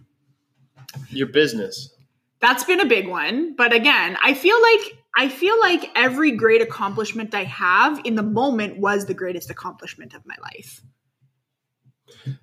[1.10, 1.94] Your business.
[2.40, 6.60] That's been a big one, but again, I feel like I feel like every great
[6.60, 10.82] accomplishment I have in the moment was the greatest accomplishment of my life.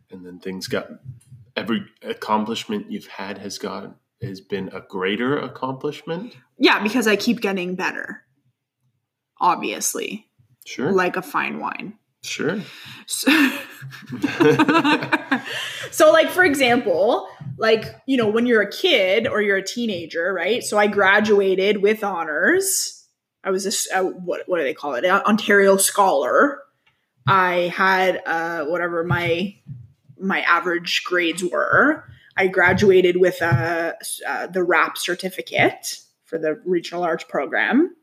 [0.10, 0.88] and then things got
[1.56, 7.42] every accomplishment you've had has got has been a greater accomplishment Yeah, because I keep
[7.42, 8.24] getting better.
[9.40, 10.28] Obviously,
[10.66, 11.94] sure like a fine wine.
[12.22, 12.62] sure
[13.06, 13.32] So,
[15.92, 20.34] so, like for example, like you know, when you're a kid or you're a teenager,
[20.34, 20.64] right?
[20.64, 23.08] So I graduated with honors.
[23.44, 25.06] I was a what what do they call it?
[25.06, 26.60] An Ontario scholar.
[27.28, 29.56] I had uh, whatever my
[30.20, 32.06] my average grades were.
[32.36, 33.94] I graduated with uh,
[34.28, 37.96] uh, the RAP certificate for the regional arts program.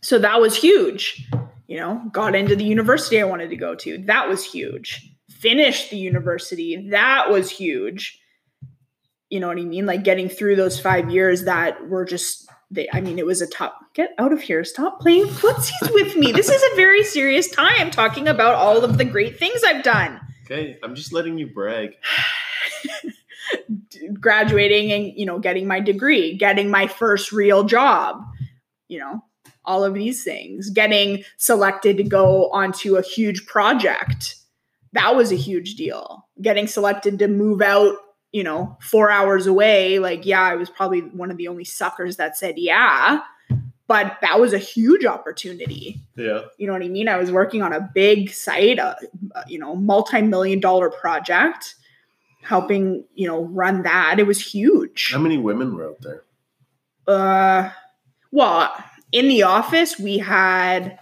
[0.00, 1.28] So that was huge.
[1.66, 3.98] You know, got into the university I wanted to go to.
[3.98, 5.10] That was huge.
[5.30, 6.88] Finished the university.
[6.90, 8.20] That was huge.
[9.30, 9.86] You know what I mean?
[9.86, 13.46] Like getting through those five years that were just, they, I mean, it was a
[13.46, 14.62] tough, get out of here.
[14.64, 16.32] Stop playing footsies with me.
[16.32, 20.20] This is a very serious time talking about all of the great things I've done.
[20.44, 21.96] okay i'm just letting you brag
[24.20, 28.22] graduating and you know getting my degree getting my first real job
[28.88, 29.24] you know
[29.64, 34.36] all of these things getting selected to go onto a huge project
[34.92, 37.96] that was a huge deal getting selected to move out
[38.32, 42.16] you know 4 hours away like yeah i was probably one of the only suckers
[42.16, 43.20] that said yeah
[43.86, 47.08] but that was a huge opportunity yeah you know what I mean?
[47.08, 48.96] I was working on a big site, a,
[49.34, 51.74] a, you know, multi-million dollar project,
[52.42, 54.18] helping you know run that.
[54.18, 55.10] It was huge.
[55.12, 56.22] how many women were out there
[57.06, 57.70] Uh,
[58.30, 58.72] well,
[59.14, 60.98] in the office we had,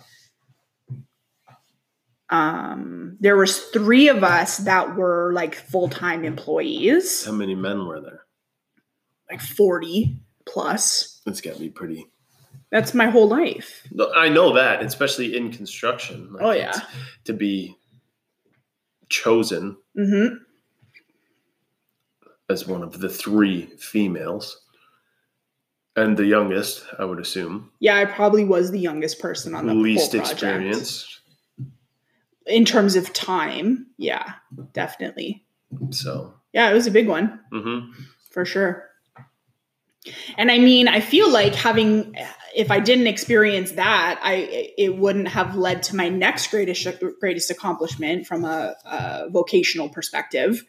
[2.30, 8.00] um, there was three of us that were like full-time employees, how many men were
[8.00, 8.20] there
[9.30, 11.20] like forty plus.
[11.24, 12.06] that's got to be pretty
[12.70, 13.86] That's my whole life.
[14.14, 16.78] I know that especially in construction Like, Oh, yeah.
[17.24, 17.76] to be
[19.08, 20.26] chosen hmm
[22.48, 24.61] as one of the three females
[25.94, 29.74] And the youngest, I would assume, Yeah, I probably was the youngest person on the
[29.74, 31.20] least whole experienced.
[32.46, 33.86] in terms of time.
[33.98, 34.32] Yeah,
[34.72, 35.44] definitely.
[35.90, 37.40] So, Yeah, it was a big one.
[37.50, 37.92] hmm
[38.30, 38.88] for sure.
[40.38, 42.16] And I mean, I feel like having,
[42.56, 46.88] if I didn't experience that, I it wouldn't have led to my next greatest
[47.20, 50.64] greatest accomplishment from a, a vocational perspective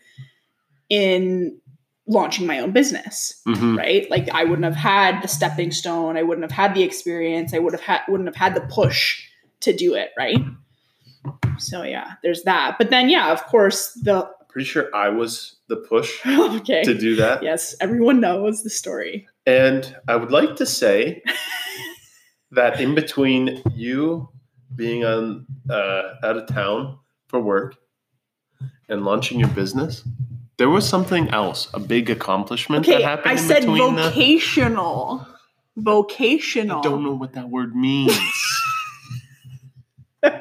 [0.89, 1.59] in
[2.08, 3.41] launching my own business.
[3.45, 4.10] hmm Right?
[4.10, 6.18] Like I wouldn't have had the stepping stone.
[6.18, 7.54] I wouldn't have had the experience.
[7.54, 9.24] I would have had wouldn't have had the push
[9.62, 10.10] to do it.
[10.18, 10.39] Right?
[11.58, 12.76] So yeah, there's that.
[12.78, 16.84] But then yeah, of course the pretty sure I was the push okay.
[16.84, 17.41] to do that.
[17.43, 19.28] Yes, everyone knows the story.
[19.45, 21.24] And I would like to say
[22.51, 24.30] that in between you
[24.76, 27.76] being on uh, out of town for work
[28.89, 30.08] and launching your business,
[30.58, 34.04] there was something else, a big accomplishment that Okay, happened I said between the.
[34.10, 35.28] vocational.
[35.76, 36.80] Vocational.
[36.80, 38.18] I don't know what that word means.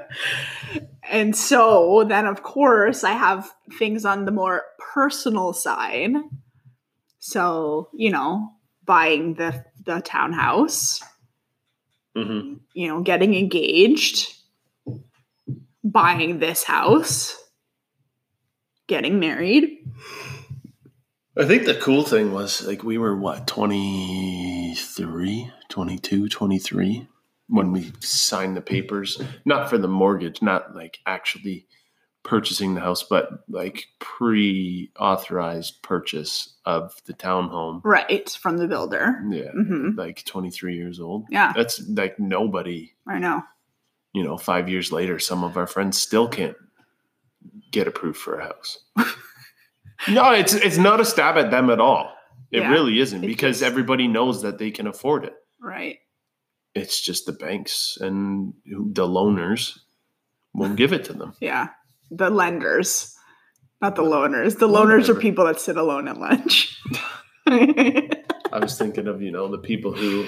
[1.12, 4.62] And so then, of course, I have things on the more
[4.94, 6.14] personal side.
[7.18, 8.48] So, you know,
[8.86, 11.02] buying the, the townhouse,
[12.16, 14.34] hmm you know, getting engaged,
[15.84, 17.36] buying this house,
[18.86, 19.81] getting married.
[21.36, 27.08] I think the cool thing was like we were what 23, 22, 23
[27.48, 31.66] when we signed the papers, not for the mortgage, not like actually
[32.22, 37.80] purchasing the house, but like pre-authorized purchase of the townhome.
[37.84, 38.30] Right.
[38.30, 39.22] From the builder.
[39.28, 39.50] Yeah.
[39.52, 41.26] hmm Like 23 years old.
[41.30, 43.42] Yeah, That's like nobody, I know.
[44.12, 46.56] you know, 5 years later some of our friends still can't
[47.70, 48.78] get approved for a house.
[50.08, 52.12] no, it's it's not a stab at them at all.
[52.50, 55.34] It Yeah, really isn't it because everybody knows that they can afford it.
[55.60, 55.98] Right.
[56.74, 59.78] It's just the banks and the loaners
[60.54, 61.34] won't give it to them.
[61.40, 61.68] Yeah.
[62.10, 63.14] The lenders,
[63.80, 64.58] not the loaners.
[64.58, 66.78] The loaners are people that sit alone at lunch.
[67.46, 70.26] I was thinking of, you know, the people who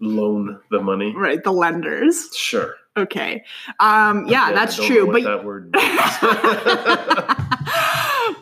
[0.00, 1.14] loan the money.
[1.14, 1.42] right.
[1.42, 2.30] The lenders.
[2.36, 2.74] Sure.
[2.96, 3.44] Okay.
[3.78, 5.06] Um, yeah, I that's true.
[5.12, 5.72] But that word.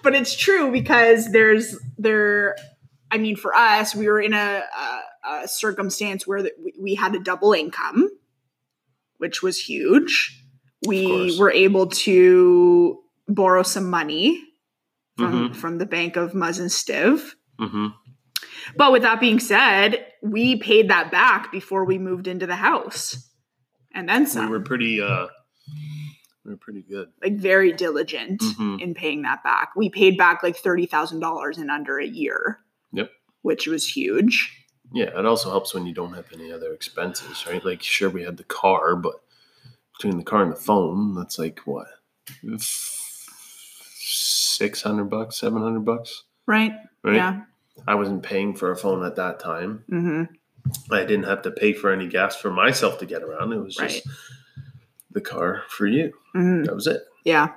[0.03, 2.57] but it's true because there's there
[3.11, 4.63] i mean for us we were in a,
[5.27, 8.09] a, a circumstance where that we, had a double income
[9.19, 10.39] which was huge.
[10.85, 14.43] We were able to borrow some money
[15.17, 15.57] from Mhm.
[15.57, 17.35] from the bank of muzz and stiv.
[17.59, 17.89] Hmm
[18.77, 23.29] but with that being said we paid that back before we moved into the house.
[23.95, 25.27] And then We were pretty uh
[26.45, 27.09] were pretty good.
[27.23, 28.81] like very diligent Mhm.
[28.81, 29.71] in paying that back.
[29.77, 32.59] We paid back like thirty thousand dollars in under a year.
[32.93, 33.11] Yep.
[33.43, 34.59] Which was huge.
[34.93, 37.65] Yeah, it also helps when you don't have any other expenses, right?
[37.65, 39.15] Like, sure, we had the car, but
[39.97, 41.87] between the car and the phone, that's like what
[43.89, 46.73] six hundred bucks, seven hundred bucks, Right?
[47.03, 47.15] right?
[47.17, 47.43] Yeah.
[47.87, 49.85] I wasn't paying for a phone at that time.
[49.89, 50.25] hmm
[50.93, 53.53] I didn't have to pay for any gas for myself to get around.
[53.53, 54.15] It was just Right.
[55.13, 56.13] The car for you.
[56.33, 57.49] hmm That was it, Yeah.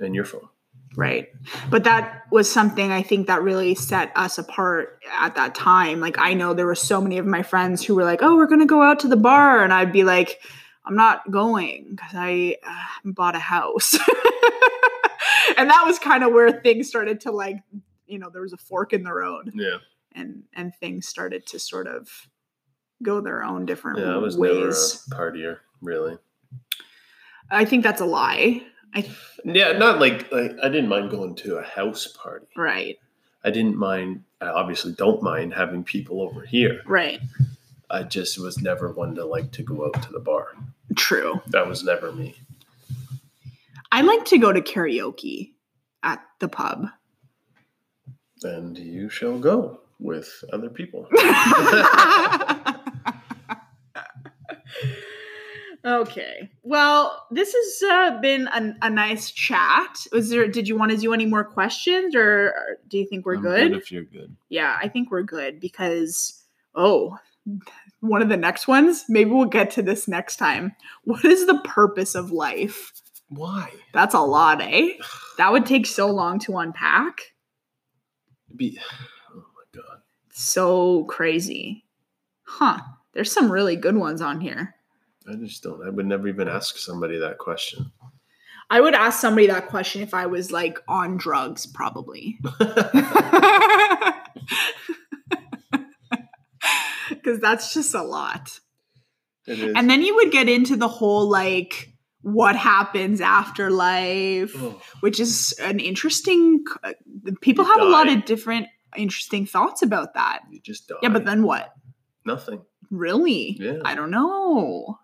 [0.00, 0.48] and your phone.
[0.96, 1.28] Right.
[1.68, 6.00] But that was something I think that really set us apart at that time.
[6.00, 8.46] Like I know there were so many of my friends who were like, "Oh, we're
[8.46, 10.40] going to go out to the bar." And I'd be like,
[10.86, 13.92] "I'm not going cuz I uh, bought a house."
[15.58, 17.56] and that was kind of where things started to like,
[18.06, 19.78] you know, there was a fork in the road Yeah,
[20.12, 22.08] and and things started to sort of
[23.02, 24.14] go their own different yeah.
[24.14, 25.06] I was never ways.
[25.12, 26.16] a partier, really.
[27.50, 28.62] I think that's a lie.
[28.94, 29.08] I
[29.44, 32.46] Yeah, not like, like I didn't mind going to a house party.
[32.56, 32.98] right.
[33.44, 34.24] I didn't mind.
[34.40, 36.82] I obviously don't mind having people over here.
[36.84, 37.20] Right.
[37.88, 40.48] I just was never one to like to go out to the bar.
[40.96, 41.40] True.
[41.48, 42.34] That was never me.
[43.92, 45.52] I like to go to karaoke
[46.02, 46.88] at the pub.
[48.42, 51.06] And you shall go with other people.
[55.86, 56.50] okay.
[56.62, 60.06] Well, this has uh, been a, a nice chat.
[60.12, 60.48] Was there?
[60.48, 63.42] Did you want to do any more questions, or, or do you think we're I'm
[63.42, 63.72] good?
[63.72, 64.36] if you're good.
[64.48, 66.42] Yeah, I think we're good because
[66.74, 67.16] oh,
[68.00, 69.04] one of the next ones.
[69.08, 70.72] Maybe we'll get to this next time.
[71.04, 72.92] What is the purpose of life?
[73.28, 73.72] Why?
[73.92, 74.90] That's a lot, eh?
[75.38, 77.32] That would take so long to unpack.
[78.54, 78.78] Be
[79.34, 80.00] oh my god.
[80.30, 81.84] So crazy.
[82.42, 82.80] Huh.
[83.12, 84.75] There's some really good ones on here.
[85.28, 85.84] I just don't.
[85.86, 87.90] I would never even ask somebody that question.
[88.70, 92.38] I would ask somebody that question if I was like on drugs, probably.
[97.08, 98.58] Because that's just a lot.
[99.46, 99.74] It is.
[99.76, 101.92] And then you would get into the whole like
[102.22, 106.64] what happens after life, Oh, which is an interesting.
[106.82, 106.92] uh,
[107.40, 108.66] People You have a lot of different
[108.96, 110.40] interesting thoughts about that.
[110.50, 110.96] you just die.
[111.02, 111.72] Yeah, but then what?
[112.24, 112.60] nothing.
[112.90, 113.56] Really?
[113.60, 113.78] Yeah.
[113.84, 114.98] I don't know.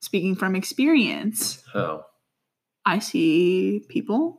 [0.00, 2.04] Speaking from experience, How?
[2.84, 4.38] I see people.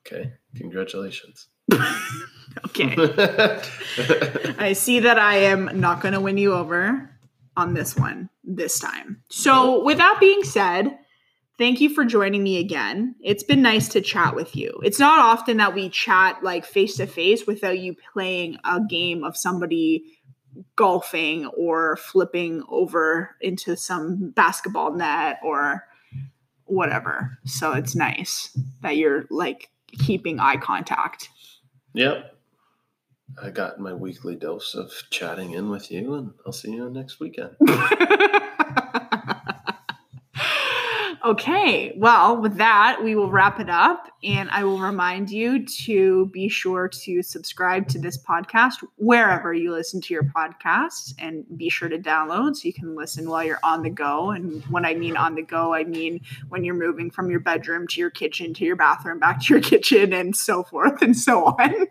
[0.00, 0.32] Okay.
[0.56, 1.48] Congratulations.
[2.66, 2.94] Okay.
[4.58, 7.10] I see that I am not going to win you over
[7.56, 9.22] on this one this time.
[9.30, 10.96] So, with that being said,
[11.58, 13.16] thank you for joining me again.
[13.22, 14.78] It's been nice to chat with you.
[14.84, 19.24] It's not often that we chat like face to face without you playing a game
[19.24, 20.04] of somebody
[20.76, 25.86] golfing or flipping over into some basketball net or
[26.64, 27.38] whatever.
[27.44, 31.28] So, it's nice that you're like keeping eye contact.
[31.92, 32.30] yep.
[33.42, 37.20] I got my weekly dose of chatting in with you, and I'll see you next
[37.20, 37.56] weekend.
[41.24, 44.08] okay, well, with that, we will wrap it up.
[44.22, 49.72] And I will remind you to be sure to subscribe to this podcast wherever you
[49.72, 53.60] listen to your podcasts and be sure to download so you can listen while you're
[53.62, 54.30] on the go.
[54.30, 57.86] And when I mean on the go, I mean when you're moving from your bedroom
[57.88, 61.44] to your kitchen to your bathroom, back to your kitchen, and so forth and so
[61.44, 61.86] on.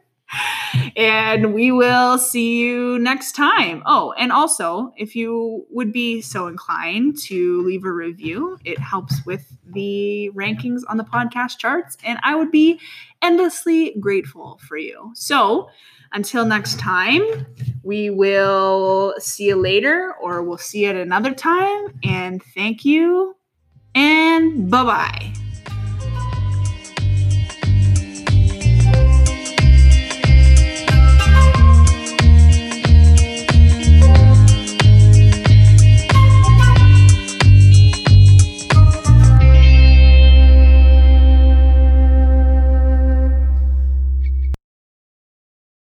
[0.95, 3.83] And we will see you next time.
[3.85, 9.25] Oh, and also, if you would be so inclined to leave a review, it helps
[9.25, 12.79] with the rankings on the podcast charts, and I would be
[13.21, 15.11] endlessly grateful for you.
[15.15, 15.69] So,
[16.11, 17.21] until next time,
[17.83, 21.99] we will see you later, or we'll see you at another time.
[22.03, 23.35] And thank you,
[23.95, 25.33] and bye bye.